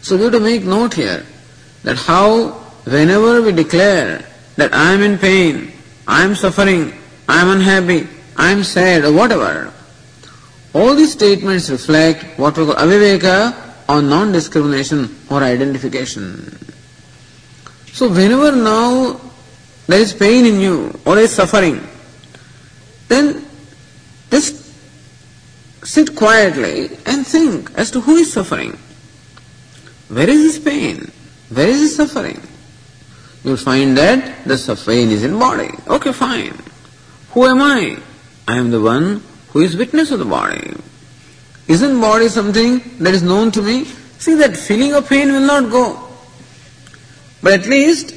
[0.01, 1.26] So we have to make note here
[1.84, 2.51] that how
[2.86, 4.24] whenever we declare
[4.55, 5.74] that I am in pain,
[6.07, 6.93] I am suffering,
[7.28, 8.07] I am unhappy,
[8.38, 9.72] I am sad or whatever,
[10.74, 16.58] all these statements reflect what we call aviveka or non-discrimination or identification.
[17.92, 19.22] So whenever now
[19.88, 21.88] there is pain in you or is suffering,
[23.08, 23.46] then
[24.32, 24.74] just
[25.84, 28.78] sit quietly and think as to who is suffering.
[30.08, 31.12] Where is this pain?
[31.50, 32.42] Where is this suffering?
[33.44, 35.70] You'll find that the suffering is in body.
[35.88, 36.58] Okay, fine.
[37.32, 37.98] Who am I?
[38.48, 40.74] I am the one who is witness of the body.
[41.68, 43.86] Isn't body something that is known to me?
[44.18, 46.10] See, that feeling of pain will not go.
[47.41, 48.14] But at least,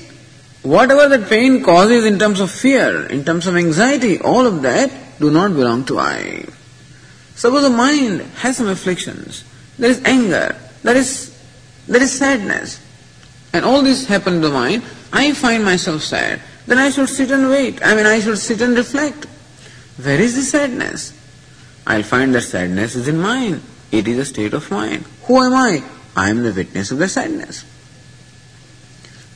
[0.62, 4.90] whatever that pain causes in terms of fear, in terms of anxiety, all of that
[5.20, 6.44] do not belong to I.
[7.36, 9.44] Suppose the mind has some afflictions,
[9.78, 11.36] there is anger, there is,
[11.86, 12.80] there is sadness,
[13.52, 17.30] and all this happen to the mind, I find myself sad, then I should sit
[17.30, 17.84] and wait.
[17.84, 19.26] I mean, I should sit and reflect.
[20.02, 21.12] Where is the sadness?
[21.86, 23.62] I'll find that sadness is in mind.
[23.92, 25.04] It is a state of mind.
[25.24, 25.82] Who am I?
[26.14, 27.64] I am the witness of the sadness.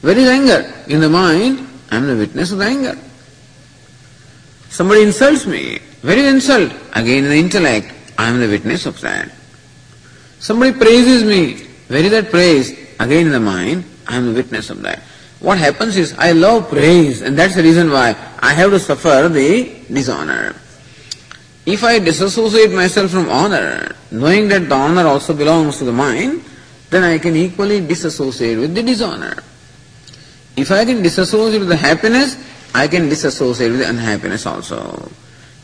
[0.01, 0.73] Where is anger?
[0.89, 2.99] In the mind, I am the witness of the anger.
[4.71, 5.79] Somebody insults me.
[6.03, 6.73] Where is insult?
[6.95, 9.31] Again in the intellect, I am the witness of that.
[10.39, 11.67] Somebody praises me.
[11.89, 12.73] Where is that praise?
[12.99, 15.03] Again in the mind, I am the witness of that.
[15.41, 19.29] What happens is, I love praise, and that's the reason why I have to suffer
[19.29, 20.55] the dishonor.
[21.65, 26.45] If I disassociate myself from honor, knowing that the honor also belongs to the mind,
[26.91, 29.37] then I can equally disassociate with the dishonor.
[30.57, 32.37] If I can disassociate with the happiness,
[32.75, 35.11] I can disassociate with the unhappiness also.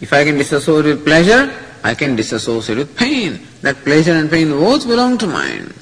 [0.00, 1.52] If I can disassociate with pleasure,
[1.84, 3.40] I can disassociate with pain.
[3.60, 5.74] That pleasure and pain both belong to mind.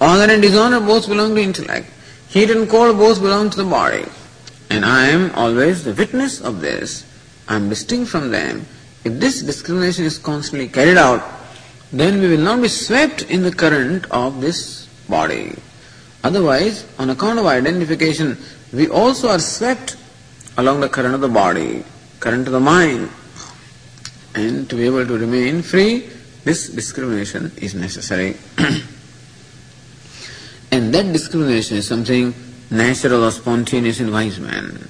[0.00, 1.91] Honor and dishonor both belong to intellect.
[2.32, 4.06] Heat and cold both belong to the body.
[4.70, 7.04] And I am always the witness of this.
[7.46, 8.64] I am distinct from them.
[9.04, 11.22] If this discrimination is constantly carried out,
[11.92, 15.56] then we will not be swept in the current of this body.
[16.24, 18.38] Otherwise, on account of identification,
[18.72, 19.98] we also are swept
[20.56, 21.84] along the current of the body,
[22.18, 23.10] current of the mind.
[24.34, 26.08] And to be able to remain free,
[26.44, 28.36] this discrimination is necessary.
[30.71, 32.33] and that discrimination is something
[32.69, 34.87] natural or spontaneous in wise man.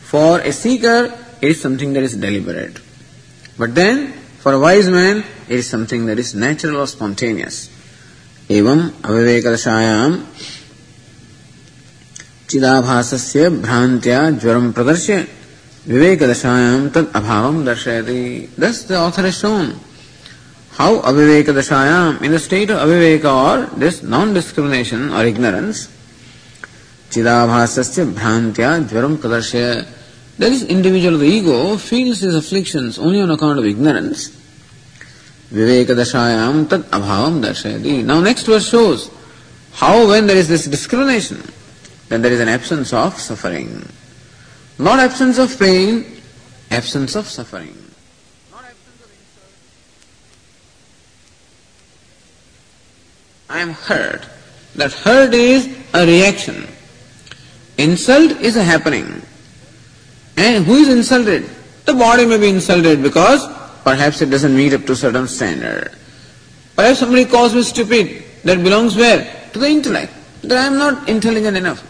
[0.00, 2.80] For a seeker, it is something that is deliberate.
[3.58, 7.70] But then, for a wise man, it is something that is natural or spontaneous.
[8.50, 10.10] एवं अविवेकदशायां
[12.50, 15.16] चिदाभासस्य भ्रान्त्या ज्वरं प्रदर्श्य
[15.88, 19.78] विवेकदशायां तद अभावं दर्शयति Thus the author has shown
[20.73, 25.87] how aviveka in the state of aviveka or this non-discrimination or ignorance,
[27.09, 29.87] chidabhasasya bhrantya jvaram pradarshya,
[30.39, 34.29] that is individual the ego feels his afflictions only on account of ignorance.
[35.51, 38.03] Viveka dashayam tad abhavam darshayati.
[38.03, 39.11] Now next verse shows
[39.73, 41.43] how when there is this discrimination,
[42.09, 43.87] then there is an absence of suffering.
[44.79, 46.19] Not absence of pain,
[46.71, 47.82] absence of suffering.
[53.49, 54.25] I am hurt.
[54.75, 56.67] That hurt is a reaction.
[57.77, 59.21] Insult is a happening.
[60.37, 61.49] And who is insulted?
[61.85, 63.45] The body may be insulted because
[63.83, 65.95] perhaps it doesn't meet up to certain standard.
[66.75, 68.23] Perhaps somebody calls me stupid.
[68.43, 69.49] That belongs where?
[69.53, 70.11] To the intellect.
[70.41, 71.89] That I am not intelligent enough.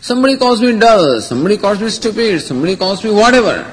[0.00, 3.70] Somebody calls me dull, somebody calls me stupid, somebody calls me whatever.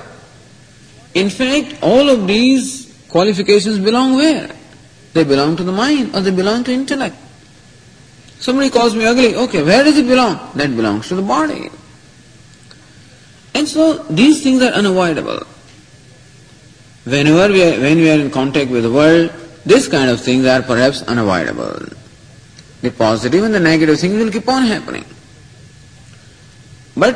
[1.13, 4.51] In fact, all of these qualifications belong where?
[5.17, 7.15] They belong to the mind or they belong to intellect.
[8.39, 10.51] Somebody calls me ugly, okay, where does it belong?
[10.53, 11.71] That belongs to the body.
[13.55, 15.41] And so these things are unavoidable.
[17.05, 19.31] Whenever we are, when we are in contact with the world,
[19.65, 21.87] this kind of things are perhaps unavoidable.
[22.83, 25.05] The positive and the negative things will keep on happening.
[26.95, 27.15] But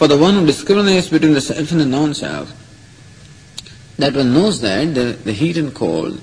[0.00, 2.50] for the one who discriminates between the self and the non-self,
[3.98, 6.18] that one knows that the, the heat and cold,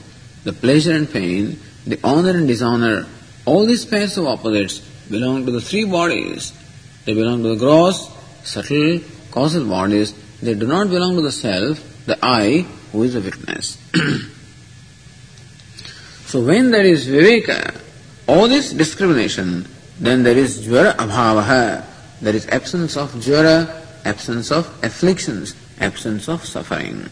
[0.50, 3.06] the pleasure and pain, the honor and dishonor,
[3.46, 4.80] all these pairs of opposites
[5.16, 6.54] belong to the three bodies.
[7.06, 8.10] They belong to the gross,
[8.44, 10.14] subtle, causal bodies.
[10.42, 11.78] They do not belong to the self,
[12.08, 13.78] the I, who is the witness.
[16.26, 17.80] so when there is viveka,
[18.28, 19.68] all this discrimination,
[20.00, 21.86] then there is jvara abhavaha,
[22.22, 27.08] there is absence of jvara, absence of afflictions, absence of suffering.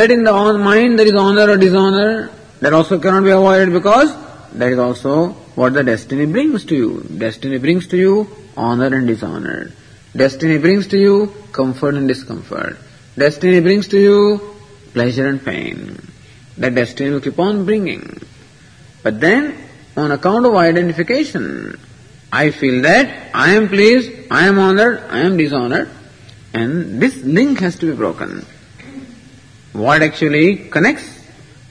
[0.00, 2.30] That in the mind there is honor or dishonor,
[2.60, 4.10] that also cannot be avoided because
[4.54, 7.06] that is also what the destiny brings to you.
[7.18, 8.26] Destiny brings to you
[8.56, 9.72] honor and dishonor.
[10.16, 12.78] Destiny brings to you comfort and discomfort.
[13.18, 14.54] Destiny brings to you
[14.94, 16.00] pleasure and pain.
[16.56, 18.22] That destiny will keep on bringing.
[19.02, 19.54] But then,
[19.98, 21.78] on account of identification,
[22.32, 25.90] I feel that I am pleased, I am honored, I am dishonored,
[26.54, 28.46] and this link has to be broken.
[29.72, 31.20] What actually connects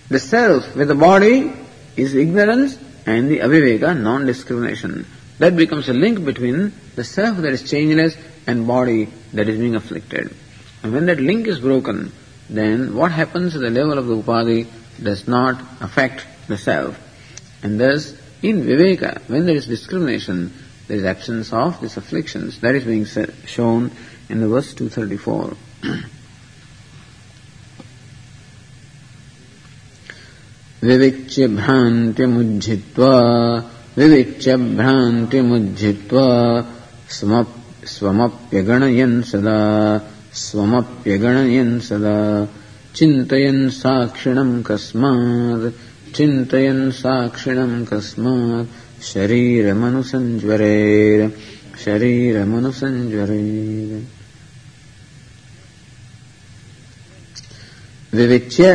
[0.07, 1.51] the self with the body
[1.97, 5.05] is ignorance and the aviveka, non-discrimination.
[5.39, 8.15] That becomes a link between the self that is changeless
[8.47, 10.33] and body that is being afflicted.
[10.81, 12.11] And when that link is broken,
[12.49, 14.67] then what happens at the level of the upadhi
[15.01, 16.97] does not affect the self.
[17.63, 20.53] And thus, in viveka, when there is discrimination,
[20.87, 22.61] there is absence of these afflictions.
[22.61, 23.05] That is being
[23.45, 23.91] shown
[24.29, 25.57] in the verse 234.
[30.83, 33.11] विविच्य भ्रान्तिमुज्झित्वा
[33.97, 36.61] विविच्य भ्रान्तिमुज्झित्वा
[37.85, 40.01] स्वमप्यगणयन् सदा
[40.33, 42.47] स्वमप्यगणयन् सदा।
[42.95, 51.31] चिन्तयन् साक्षिणम् कस्मात् चिन्तयन् साक्षिणम् कस्मात् शरीरमनुसञ्ज्वरेर्
[51.85, 54.03] शरीरमनुसञ्ज्वरेर्।
[58.15, 58.73] Vivitya,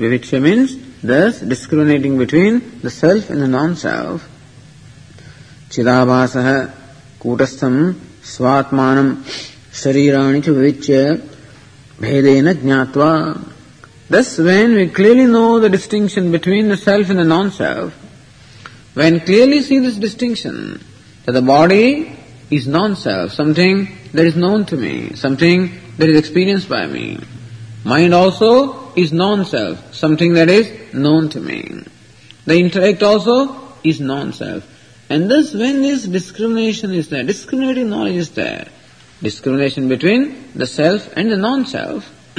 [0.00, 0.70] vivitya means
[1.02, 4.28] thus discriminating between the self and the non-self.
[5.70, 6.72] Chidabhasah
[7.20, 9.22] kūtastham svatmanam
[9.72, 11.18] sharirani cha vivichya
[11.98, 13.48] bhedena jnatva.
[14.08, 17.92] Thus when we clearly know the distinction between the self and the non-self,
[18.94, 20.84] when clearly see this distinction,
[21.24, 22.16] that the body
[22.50, 27.18] is non-self, something that is known to me, something that is experienced by me.
[27.84, 31.84] Mind also is non-self, something that is known to me.
[32.44, 34.66] The intellect also is non-self.
[35.08, 38.68] And thus when this discrimination is there, discriminating knowledge is there,
[39.22, 42.10] discrimination between the self and the non-self,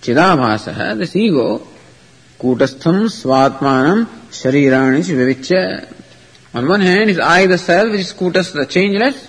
[0.00, 1.66] Chidabhasa, this ego,
[2.38, 5.92] Kutastham Svatmanam Sharirani Vivichya.
[6.54, 9.28] On one hand is I the self, which is Kutastha changeless,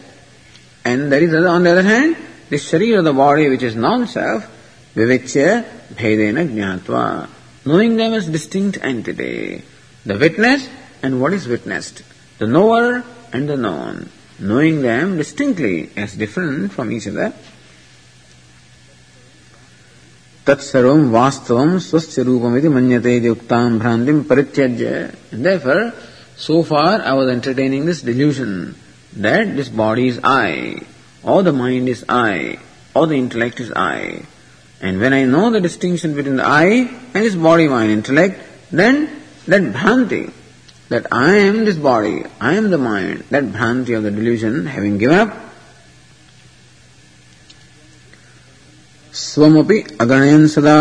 [0.85, 2.15] and there is on the other hand,
[2.49, 4.47] the Sharira the body, which is non-self,
[4.95, 7.29] vivechya bhedena jnatva
[7.64, 9.62] Knowing them as distinct entity.
[10.04, 10.68] The witness
[11.02, 12.02] and what is witnessed.
[12.38, 14.10] The knower and the known.
[14.38, 17.32] Knowing them distinctly as different from each other.
[20.46, 24.90] तत्सर्वम वास्तवम स्वस्थ रूपमिति मन्यते युक्ताम भ्रांतिम परित्यज्य
[25.44, 25.92] therefore
[26.36, 28.74] so far I was entertaining this delusion
[29.16, 30.82] that this body is I
[31.22, 32.58] or the mind is I
[32.94, 34.26] or the intellect is I
[34.81, 39.09] and when I know the distinction between the I and this body, mind, intellect, then
[39.45, 40.31] that bhranti,
[40.87, 44.97] that I am this body, I am the mind, that bhranti of the delusion, having
[44.97, 45.35] given up,
[49.19, 50.79] स्वमपि अगणयन् सदा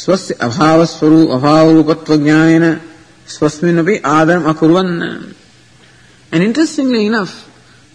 [0.00, 2.64] स्वस्य अभावस्वरूप अभावरूपत्वज्ञानेन
[3.34, 5.34] स्वस्मिन्नपि आदरम् अकुर्वन्
[6.32, 7.32] And interestingly enough,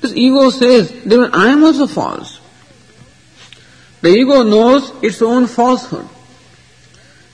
[0.01, 2.40] this ego says that I am also false.
[4.01, 6.07] The ego knows its own falsehood.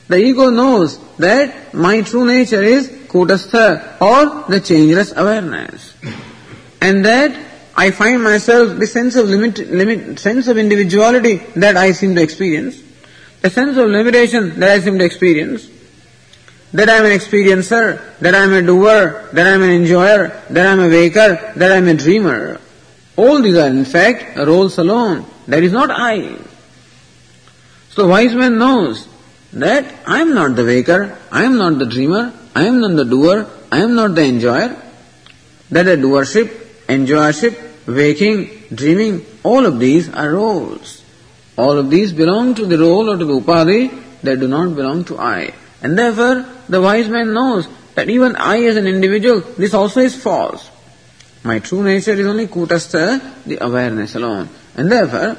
[0.08, 5.94] The ego knows that my true nature is kutastha or the changeless awareness.
[6.82, 7.36] And that
[7.76, 12.22] I find myself the sense of limit, limit, sense of individuality that I seem to
[12.22, 12.82] experience,
[13.42, 15.70] the sense of limitation that I seem to experience,
[16.74, 20.42] that I am an experiencer, that I am a doer, that I am an enjoyer,
[20.50, 22.60] that I am a waker, that I am a dreamer.
[23.16, 25.26] All these are in fact roles alone.
[25.48, 26.38] That is not I.
[27.98, 29.08] So wise man knows
[29.54, 33.06] that I am not the waker, I am not the dreamer, I am not the
[33.06, 34.80] doer, I am not the enjoyer.
[35.72, 36.50] That a doership,
[36.88, 37.56] enjoyership,
[37.88, 41.02] waking, dreaming, all of these are roles.
[41.58, 45.04] All of these belong to the role or to the upadhi they do not belong
[45.06, 45.56] to I.
[45.82, 50.16] And therefore, the wise man knows that even I as an individual, this also is
[50.16, 50.70] false.
[51.44, 54.50] My true nature is only kutastha, the awareness alone.
[54.76, 55.36] And therefore,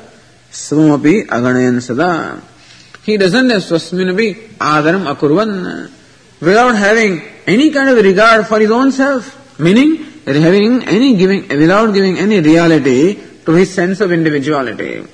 [0.51, 2.43] svamapi aganayan sada.
[3.05, 5.91] He doesn't have swasminapi adaram akurvan
[6.41, 9.35] without having any kind of regard for his own self.
[9.59, 15.05] Meaning, having any giving, without giving any reality to his sense of individuality.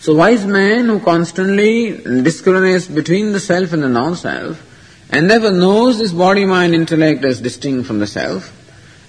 [0.00, 1.92] So wise man who constantly
[2.22, 4.62] discriminates between the self and the non-self,
[5.10, 8.52] and therefore knows this body, mind, intellect as distinct from the self,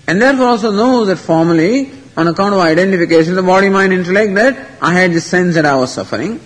[0.07, 4.53] and therefore also knows that formally, on account of identification, the body, mind, intellect, that
[4.81, 6.41] I had this sense that I was suffering,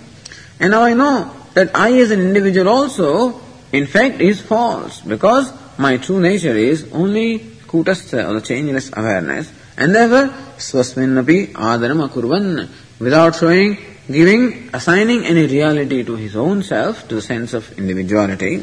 [0.60, 3.40] and now I know that I as an individual also,
[3.72, 9.50] in fact, is false, because my true nature is only kutastha or the changeless awareness,
[9.76, 12.68] and therefore swasminapi adaram akurvan,
[13.00, 18.58] without showing, giving, assigning any reality to his own self, to the sense of individuality.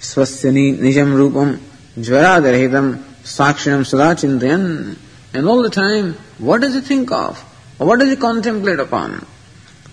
[0.00, 1.58] Swasyani nijam rupam
[1.98, 4.96] jvaradahitam sakshinam sada chintayan.
[5.36, 7.38] And all the time, what does he think of?
[7.76, 9.26] What does he contemplate upon?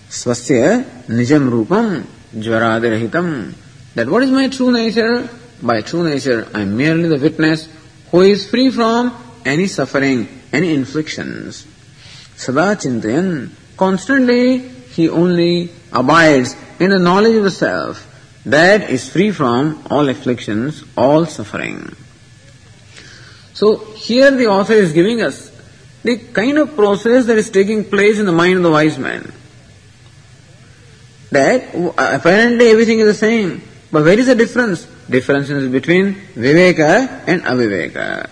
[0.08, 0.84] Swasya
[1.16, 3.52] nijam rupam jvaradahitam.
[3.94, 5.28] That what is my true nature?
[5.62, 7.68] By true nature, I am merely the witness
[8.10, 9.14] who is free from
[9.44, 11.66] any suffering, any inflictions.
[12.36, 14.60] Sada chintayan, constantly
[14.96, 18.06] he only abides in the knowledge of the self
[18.46, 21.94] that is free from all afflictions, all suffering.
[23.54, 25.50] So here the author is giving us
[26.02, 29.32] the kind of process that is taking place in the mind of the wise man.
[31.30, 34.86] That uh, apparently everything is the same, but where is the difference?
[35.08, 38.28] Difference is between viveka and aviveka.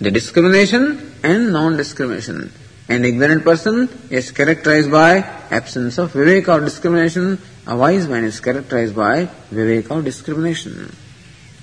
[0.00, 2.52] The discrimination and non-discrimination.
[2.88, 5.18] An ignorant person is characterized by
[5.50, 7.38] absence of viveka or discrimination.
[7.66, 10.94] A wise man is characterized by viveka or discrimination.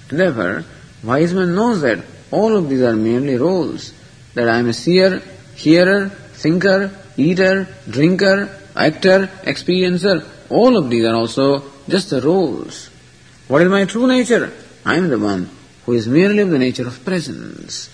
[0.09, 0.65] Therefore,
[1.03, 1.99] wise man knows that
[2.31, 3.93] all of these are merely roles.
[4.33, 5.21] That I am a seer,
[5.55, 10.25] hearer, thinker, eater, drinker, actor, experiencer.
[10.49, 12.89] All of these are also just the roles.
[13.47, 14.51] What is my true nature?
[14.85, 15.49] I am the one
[15.85, 17.89] who is merely of the nature of presence.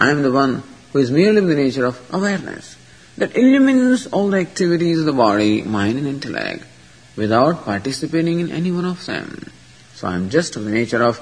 [0.00, 0.62] I am the one
[0.92, 2.76] who is merely of the nature of awareness
[3.16, 6.64] that illumines all the activities of the body, mind and intellect
[7.16, 9.50] without participating in any one of them.
[9.94, 11.20] So I am just of the nature of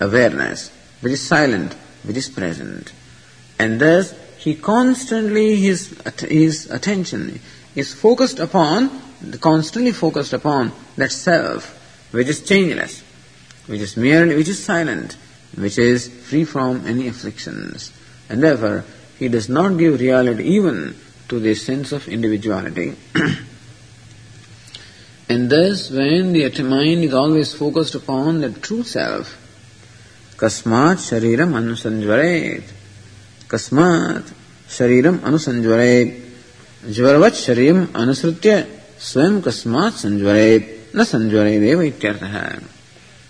[0.00, 1.74] awareness, which is silent,
[2.04, 2.92] which is present.
[3.58, 7.40] And thus he constantly, his, his attention
[7.76, 8.90] is focused upon,
[9.40, 11.76] constantly focused upon that self,
[12.10, 13.02] which is changeless,
[13.66, 15.16] which is merely, which is silent,
[15.56, 17.92] which is free from any afflictions.
[18.28, 18.84] And therefore,
[19.18, 20.96] he does not give reality even
[21.28, 22.96] to this sense of individuality.
[25.28, 29.36] and thus, when the mind is always focused upon the true self,
[30.40, 32.66] कस्मात शरीरम अनुसंज्वरेत
[33.50, 34.24] कस्मात
[34.78, 36.08] शरीरम अनुसंज्वरेत
[36.96, 38.66] ज्वरवत शरीर अनुसृत्य
[39.08, 42.22] स्वयं कस्मात संज्वरेत न संजरे देव इत्यर्थ।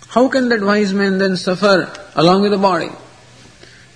[0.09, 1.77] How can that wise man then suffer
[2.17, 2.89] along with the body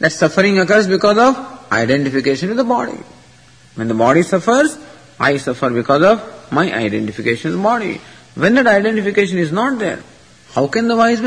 [0.01, 1.37] that suffering occurs because of
[1.75, 2.99] identification with body
[3.77, 4.77] when the body suffers,
[5.19, 8.01] I suffer because of my identification with the body.
[8.35, 9.99] When that identification is not there,
[10.55, 11.21] how can the wise?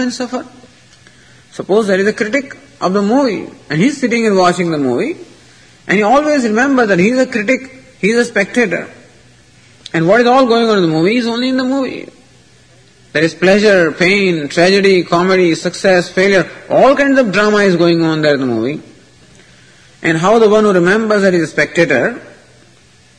[1.58, 5.16] Suppose there is a critic of the movie and he's sitting and watching the movie
[5.88, 7.62] and he always remembers that he's a critic,
[8.00, 8.88] he's a spectator.
[9.92, 12.08] And what is all going on in the movie is only in the movie.
[13.12, 18.22] There is pleasure, pain, tragedy, comedy, success, failure, all kinds of drama is going on
[18.22, 18.80] there in the movie.
[20.00, 22.22] And how the one who remembers that he is a spectator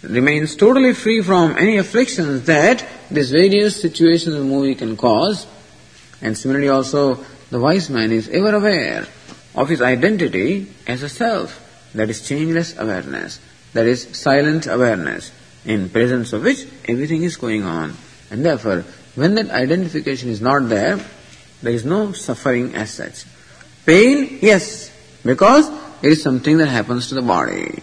[0.02, 5.46] remains totally free from any afflictions that these various situations of the movie can cause.
[6.22, 9.08] And similarly also, the wise man is ever aware
[9.56, 11.66] of his identity as a self.
[11.94, 13.40] That is changeless awareness.
[13.74, 15.32] That is silent awareness,
[15.66, 17.96] in presence of which everything is going on.
[18.32, 18.86] And therefore,
[19.16, 21.00] when that identification is not there,
[21.62, 23.26] there is no suffering as such.
[23.86, 24.92] Pain, yes,
[25.24, 25.70] because
[26.02, 27.82] it is something that happens to the body.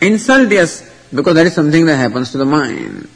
[0.00, 3.08] Insult, yes, because that is something that happens to the mind.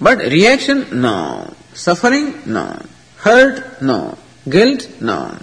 [0.00, 1.54] But reaction, no.
[1.72, 2.80] Suffering, no.
[3.26, 4.16] Hurt, no.
[4.48, 5.36] Guilt, no.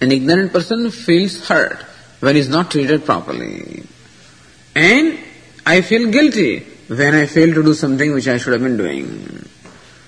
[0.00, 1.80] An ignorant person feels hurt
[2.18, 3.84] when he is not treated properly.
[4.74, 5.20] And
[5.64, 6.58] I feel guilty
[6.88, 9.46] when I fail to do something which I should have been doing.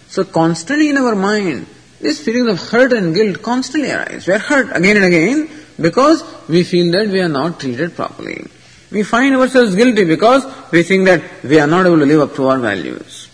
[0.09, 1.67] So constantly in our mind,
[2.01, 4.27] these feelings of hurt and guilt constantly arise.
[4.27, 5.49] We are hurt again and again
[5.81, 8.45] because we feel that we are not treated properly.
[8.91, 12.35] We find ourselves guilty because we think that we are not able to live up
[12.35, 13.26] to our values.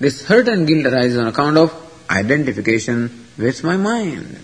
[0.00, 1.70] This hurt and guilt arises on account of
[2.08, 4.38] identification with my mind.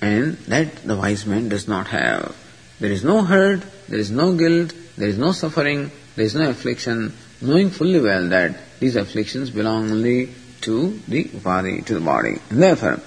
[0.00, 2.34] And that the wise man does not have.
[2.80, 6.48] There is no hurt, there is no guilt, there is no suffering, there is no
[6.48, 10.32] affliction, knowing fully well that these afflictions belong only
[10.62, 12.38] to the body, to the body.
[12.48, 13.00] And therefore,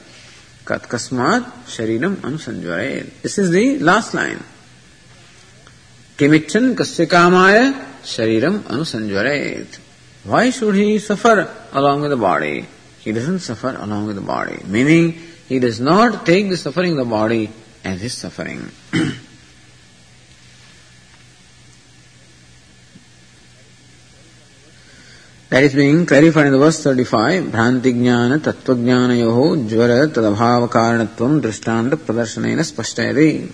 [0.65, 3.21] kasmat shariram anusanjvaret.
[3.23, 4.43] This is the last line.
[6.17, 7.73] Kasya kamaya
[8.03, 9.79] shariram anusanjvaret.
[10.23, 12.65] Why should he suffer along with the body?
[12.99, 14.61] He doesn't suffer along with the body.
[14.65, 15.13] Meaning,
[15.47, 17.49] he does not take the suffering of the body
[17.83, 18.69] as his suffering.
[25.51, 27.43] That is being clarified in the verse 35.
[27.51, 33.51] Bhranti jnana tattva jnana yoho jvara tadabhava karanatvam drishtanta pradarsanena spashtayati.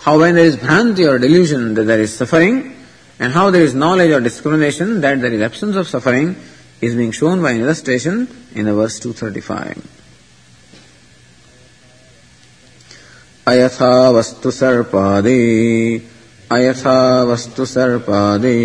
[0.00, 2.77] How when there is bhranti or delusion that there is suffering,
[3.18, 6.36] and how there is knowledge or discrimination that there is absence of suffering,
[6.80, 9.98] is being shown by an illustration in the verse 235.
[13.48, 15.42] अयथा वस्तु सर्पादि
[16.52, 16.98] अयथा
[17.30, 18.58] वस्तु सर्पादि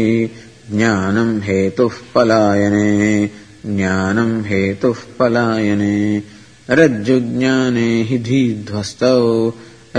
[0.71, 2.89] ज्ञानम् हेतुः पलायने
[3.65, 5.97] ज्ञानम् हेतुः पलायने
[6.79, 9.19] रज्जुज्ञाने हि धीध्वस्तौ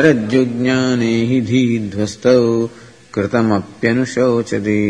[0.07, 2.41] रज्जुज्ञाने हि धीध्वस्तौ
[3.15, 4.81] कृतमप्यनुशोचदे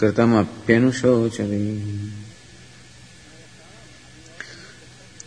[0.00, 1.60] कृतमप्यनुशोचदे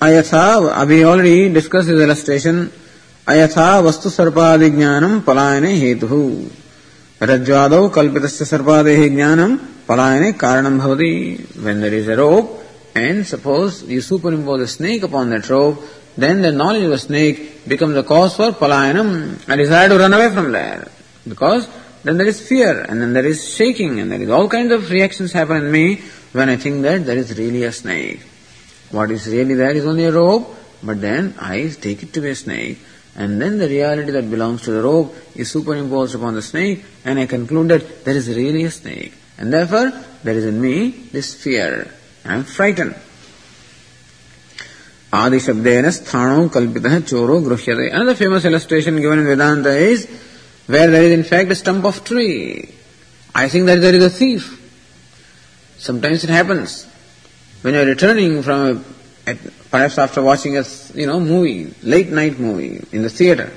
[0.02, 0.44] अयथा
[0.82, 2.68] अभी ऑलरेडी डिस्कस इज़ इलस्ट्रेशन
[3.28, 6.20] अयथा वस्तु सर्पादि ज्ञानम पलायन हेतु।
[7.22, 9.40] रज्ज्वाद कल्पित सर्पादे ज्ञान
[9.88, 10.80] पलायन कारण
[11.66, 12.56] when there is a rope
[12.98, 14.02] and suppose you
[14.34, 15.84] superimpose snake upon that rope
[16.20, 17.34] then the knowledge of snake
[17.70, 19.14] become the cause for पलायनम
[19.50, 20.88] I decide to run away from that
[21.30, 21.66] because
[22.04, 24.89] then there is fear, and then there is shaking, and there is all kinds of
[24.89, 28.22] reactions happen in me when I think that there is really a snake.
[28.91, 32.30] What is really there is only a rope, but then I take it to be
[32.30, 32.80] a snake.
[33.16, 37.20] And then the reality that belongs to the rope is superimposed upon the snake, and
[37.20, 39.14] I conclude that there is really a snake.
[39.38, 39.91] And therefore,
[40.24, 41.93] there is in me this fear.
[42.26, 42.95] I am frightened.
[45.12, 47.93] Shabdena Sthano Kalpitaha Choro Gruhyate.
[47.93, 50.08] Another famous illustration given in Vedanta is
[50.70, 52.70] where there is in fact a stump of tree.
[53.34, 54.43] I think that there is a thief.
[55.80, 56.86] Sometimes it happens.
[57.63, 58.86] When you are returning from
[59.26, 59.36] a,
[59.72, 60.63] perhaps after watching a
[60.93, 63.51] you know movie, late night movie in the theater,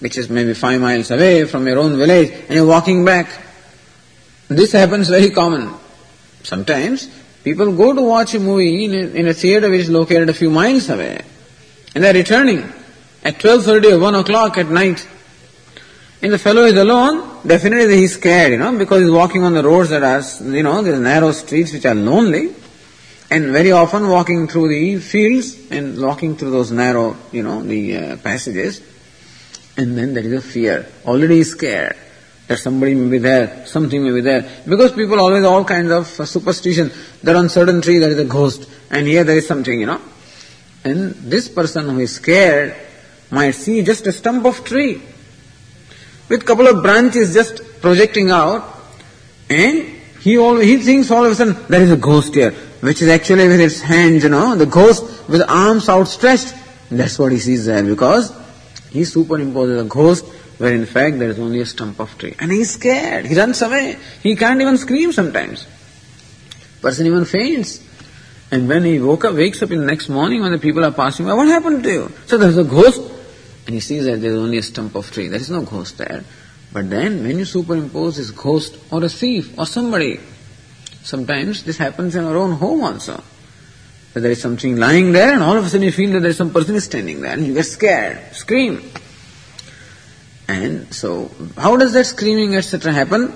[0.00, 3.30] which is maybe five miles away from your own village, and you're walking back.
[4.48, 5.72] This happens very common.
[6.42, 7.08] Sometimes
[7.44, 10.34] people go to watch a movie in a, in a theater which is located a
[10.34, 11.22] few miles away,
[11.94, 12.58] and they're returning
[13.24, 15.08] at 12.30 or 1 o'clock at night.
[16.22, 19.62] And the fellow is alone, definitely he's scared, you know, because he's walking on the
[19.62, 22.54] roads that are, you know, these narrow streets which are lonely
[23.30, 27.96] and very often walking through the fields and walking through those narrow, you know, the
[27.96, 28.82] uh, passages,
[29.78, 30.86] and then there is a fear.
[31.06, 31.96] Already scared.
[32.50, 34.42] that somebody may be there, something may be there.
[34.66, 36.90] Because people always all kinds of uh, superstition.
[37.22, 40.00] That on certain tree there is a ghost, and here there is something, you know.
[40.82, 42.74] And this person who is scared
[43.30, 45.00] might see just a stump of tree
[46.30, 48.64] with couple of branches just projecting out,
[49.50, 53.02] and he all, he thinks all of a sudden there is a ghost here, which
[53.02, 56.54] is actually with its hands, you know, the ghost with arms outstretched.
[56.90, 58.30] That's what he sees there because
[58.90, 60.24] he superimposes a ghost
[60.58, 62.34] where in fact there is only a stump of tree.
[62.38, 63.26] And he is scared.
[63.26, 63.96] He runs away.
[64.22, 65.66] He can't even scream sometimes.
[66.82, 67.86] Person even faints.
[68.50, 70.90] And when he woke up, wakes up in the next morning when the people are
[70.90, 72.12] passing by, what happened to you?
[72.26, 73.00] So there's a ghost.
[73.66, 75.28] And he sees that there's only a stump of tree.
[75.28, 76.24] There is no ghost there.
[76.72, 80.20] But then when you superimpose this ghost or a thief or somebody,
[81.02, 83.22] sometimes this happens in our own home also.
[84.14, 86.30] That there is something lying there and all of a sudden you feel that there
[86.30, 88.82] is some person is standing there and you get scared, scream.
[90.48, 92.92] And so, how does that screaming etc.
[92.92, 93.32] happen?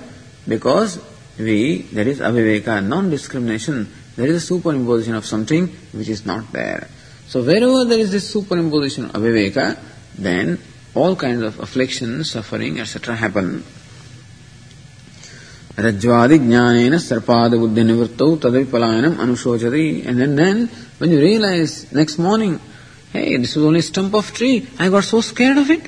[0.48, 1.00] Because
[1.38, 6.88] we, there is aviveka, non-discrimination, there is a superimposition of something which is not there.
[7.28, 9.78] So wherever there is this superimposition of aviveka,
[10.18, 10.58] then
[10.94, 13.16] all kinds of affliction, suffering, etc.
[13.16, 13.64] happen.
[15.76, 20.06] Rajvadi jnanena sarpada buddhi nivrittau tadavi anushojati.
[20.06, 22.60] And then, then, when you realize next morning,
[23.12, 25.82] hey, this was only a stump of tree, I got so scared of it.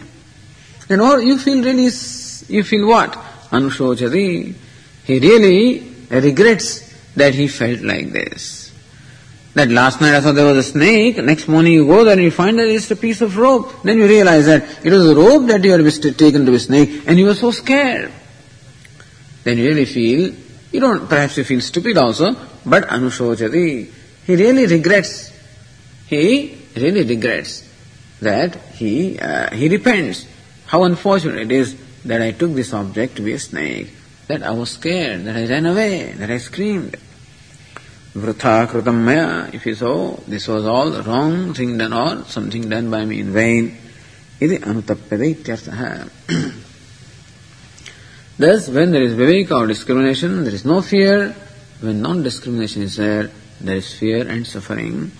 [0.88, 3.12] Then all you feel really, you feel what?
[3.50, 4.54] Anushojati.
[5.04, 6.80] He really regrets
[7.14, 8.65] that he felt like this.
[9.56, 12.22] That last night I thought there was a snake, next morning you go there and
[12.22, 13.72] you find that it's a piece of rope.
[13.82, 16.60] Then you realize that it was a rope that you had taken to be a
[16.60, 18.12] snake and you were so scared.
[19.44, 20.34] Then you really feel,
[20.72, 22.36] you don't, perhaps you feel stupid also,
[22.66, 23.90] but Anushojati,
[24.26, 25.32] he really regrets.
[26.06, 27.66] He really regrets
[28.20, 30.26] that he, uh, he repents.
[30.66, 33.90] How unfortunate it is that I took this object to be a snake,
[34.26, 36.98] that I was scared, that I ran away, that I screamed.
[38.16, 43.20] Maya, if you so, this was all wrong thing done or something done by me
[43.20, 43.76] in vain.
[44.40, 46.08] Iti anutappyate ityartha.
[48.38, 51.36] Thus, when there is viveka or discrimination, there is no fear.
[51.80, 55.12] When non-discrimination is there, there is fear and suffering.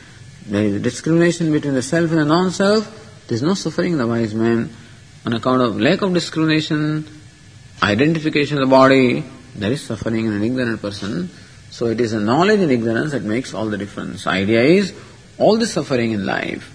[0.47, 3.27] There is discrimination between the self and the non-self.
[3.27, 4.71] There is no suffering in the wise man.
[5.27, 7.07] On account of lack of discrimination,
[7.83, 9.23] identification of the body,
[9.55, 11.29] there is suffering in an ignorant person.
[11.77, 14.27] So it is a knowledge and ignorance that makes all the difference.
[14.27, 14.95] Idea is
[15.37, 16.73] all the suffering in life,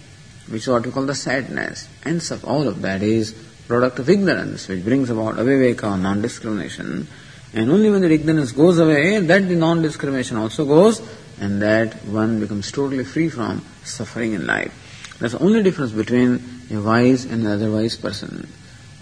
[0.47, 3.33] which is what we call the sadness, and all of that is
[3.67, 7.07] product of ignorance, which brings about aviveka non-discrimination.
[7.51, 11.01] And only when the ignorance goes away, that the non-discrimination also goes,
[11.39, 14.71] and that one becomes totally free from suffering in life.
[15.19, 18.47] That's the only difference between a wise and an otherwise person.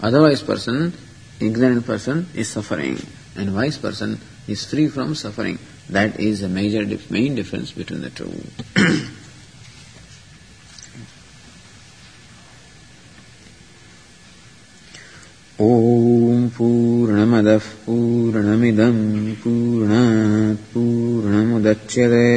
[0.00, 0.94] Otherwise person,
[1.40, 3.04] ignorant person, is suffering,
[3.36, 5.58] and wise person is free from suffering.
[5.90, 8.32] That is the major main difference between the two.
[15.60, 19.00] ॐ पूर्णमदः पूर्णमिदम्
[19.42, 22.30] पूर्णात् पूर्णमुदच्यते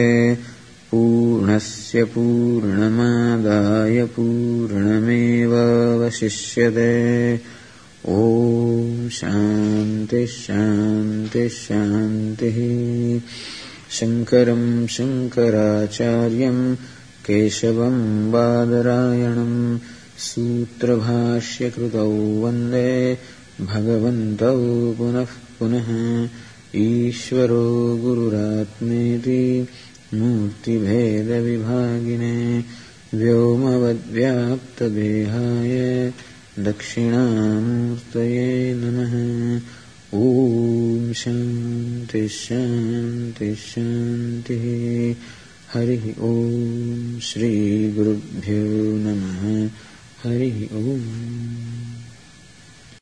[0.92, 5.22] पूर्णस्य पूर्णमादाय पूर्णमेवावशिष्यते
[8.10, 13.22] ॐ शान्तिः शान्तिः शान्तिः।
[13.92, 16.76] शङ्करम् शङ्कराचार्यम्
[17.26, 19.80] केशवम् बादरायणम्
[20.18, 23.18] सूत्रभाष्यकृतौ वन्दे
[23.62, 25.28] भगवन्तौ पुनः
[25.60, 26.30] पुनः।
[26.76, 29.68] ईश्वरो गुरुरात्मेति
[30.14, 32.64] मूर्तिभेदविभागिने
[33.14, 36.14] व्योमवद्व्याप्तदेहाय
[36.60, 39.62] दक्षिणामूर्तये नमः।
[40.20, 45.16] ॐ शान्ति शान्ति शान्तिः।
[45.74, 49.70] हरिः ॐ श्रीगुरुभ्यो नमः।
[50.24, 51.73] हरिः ॐ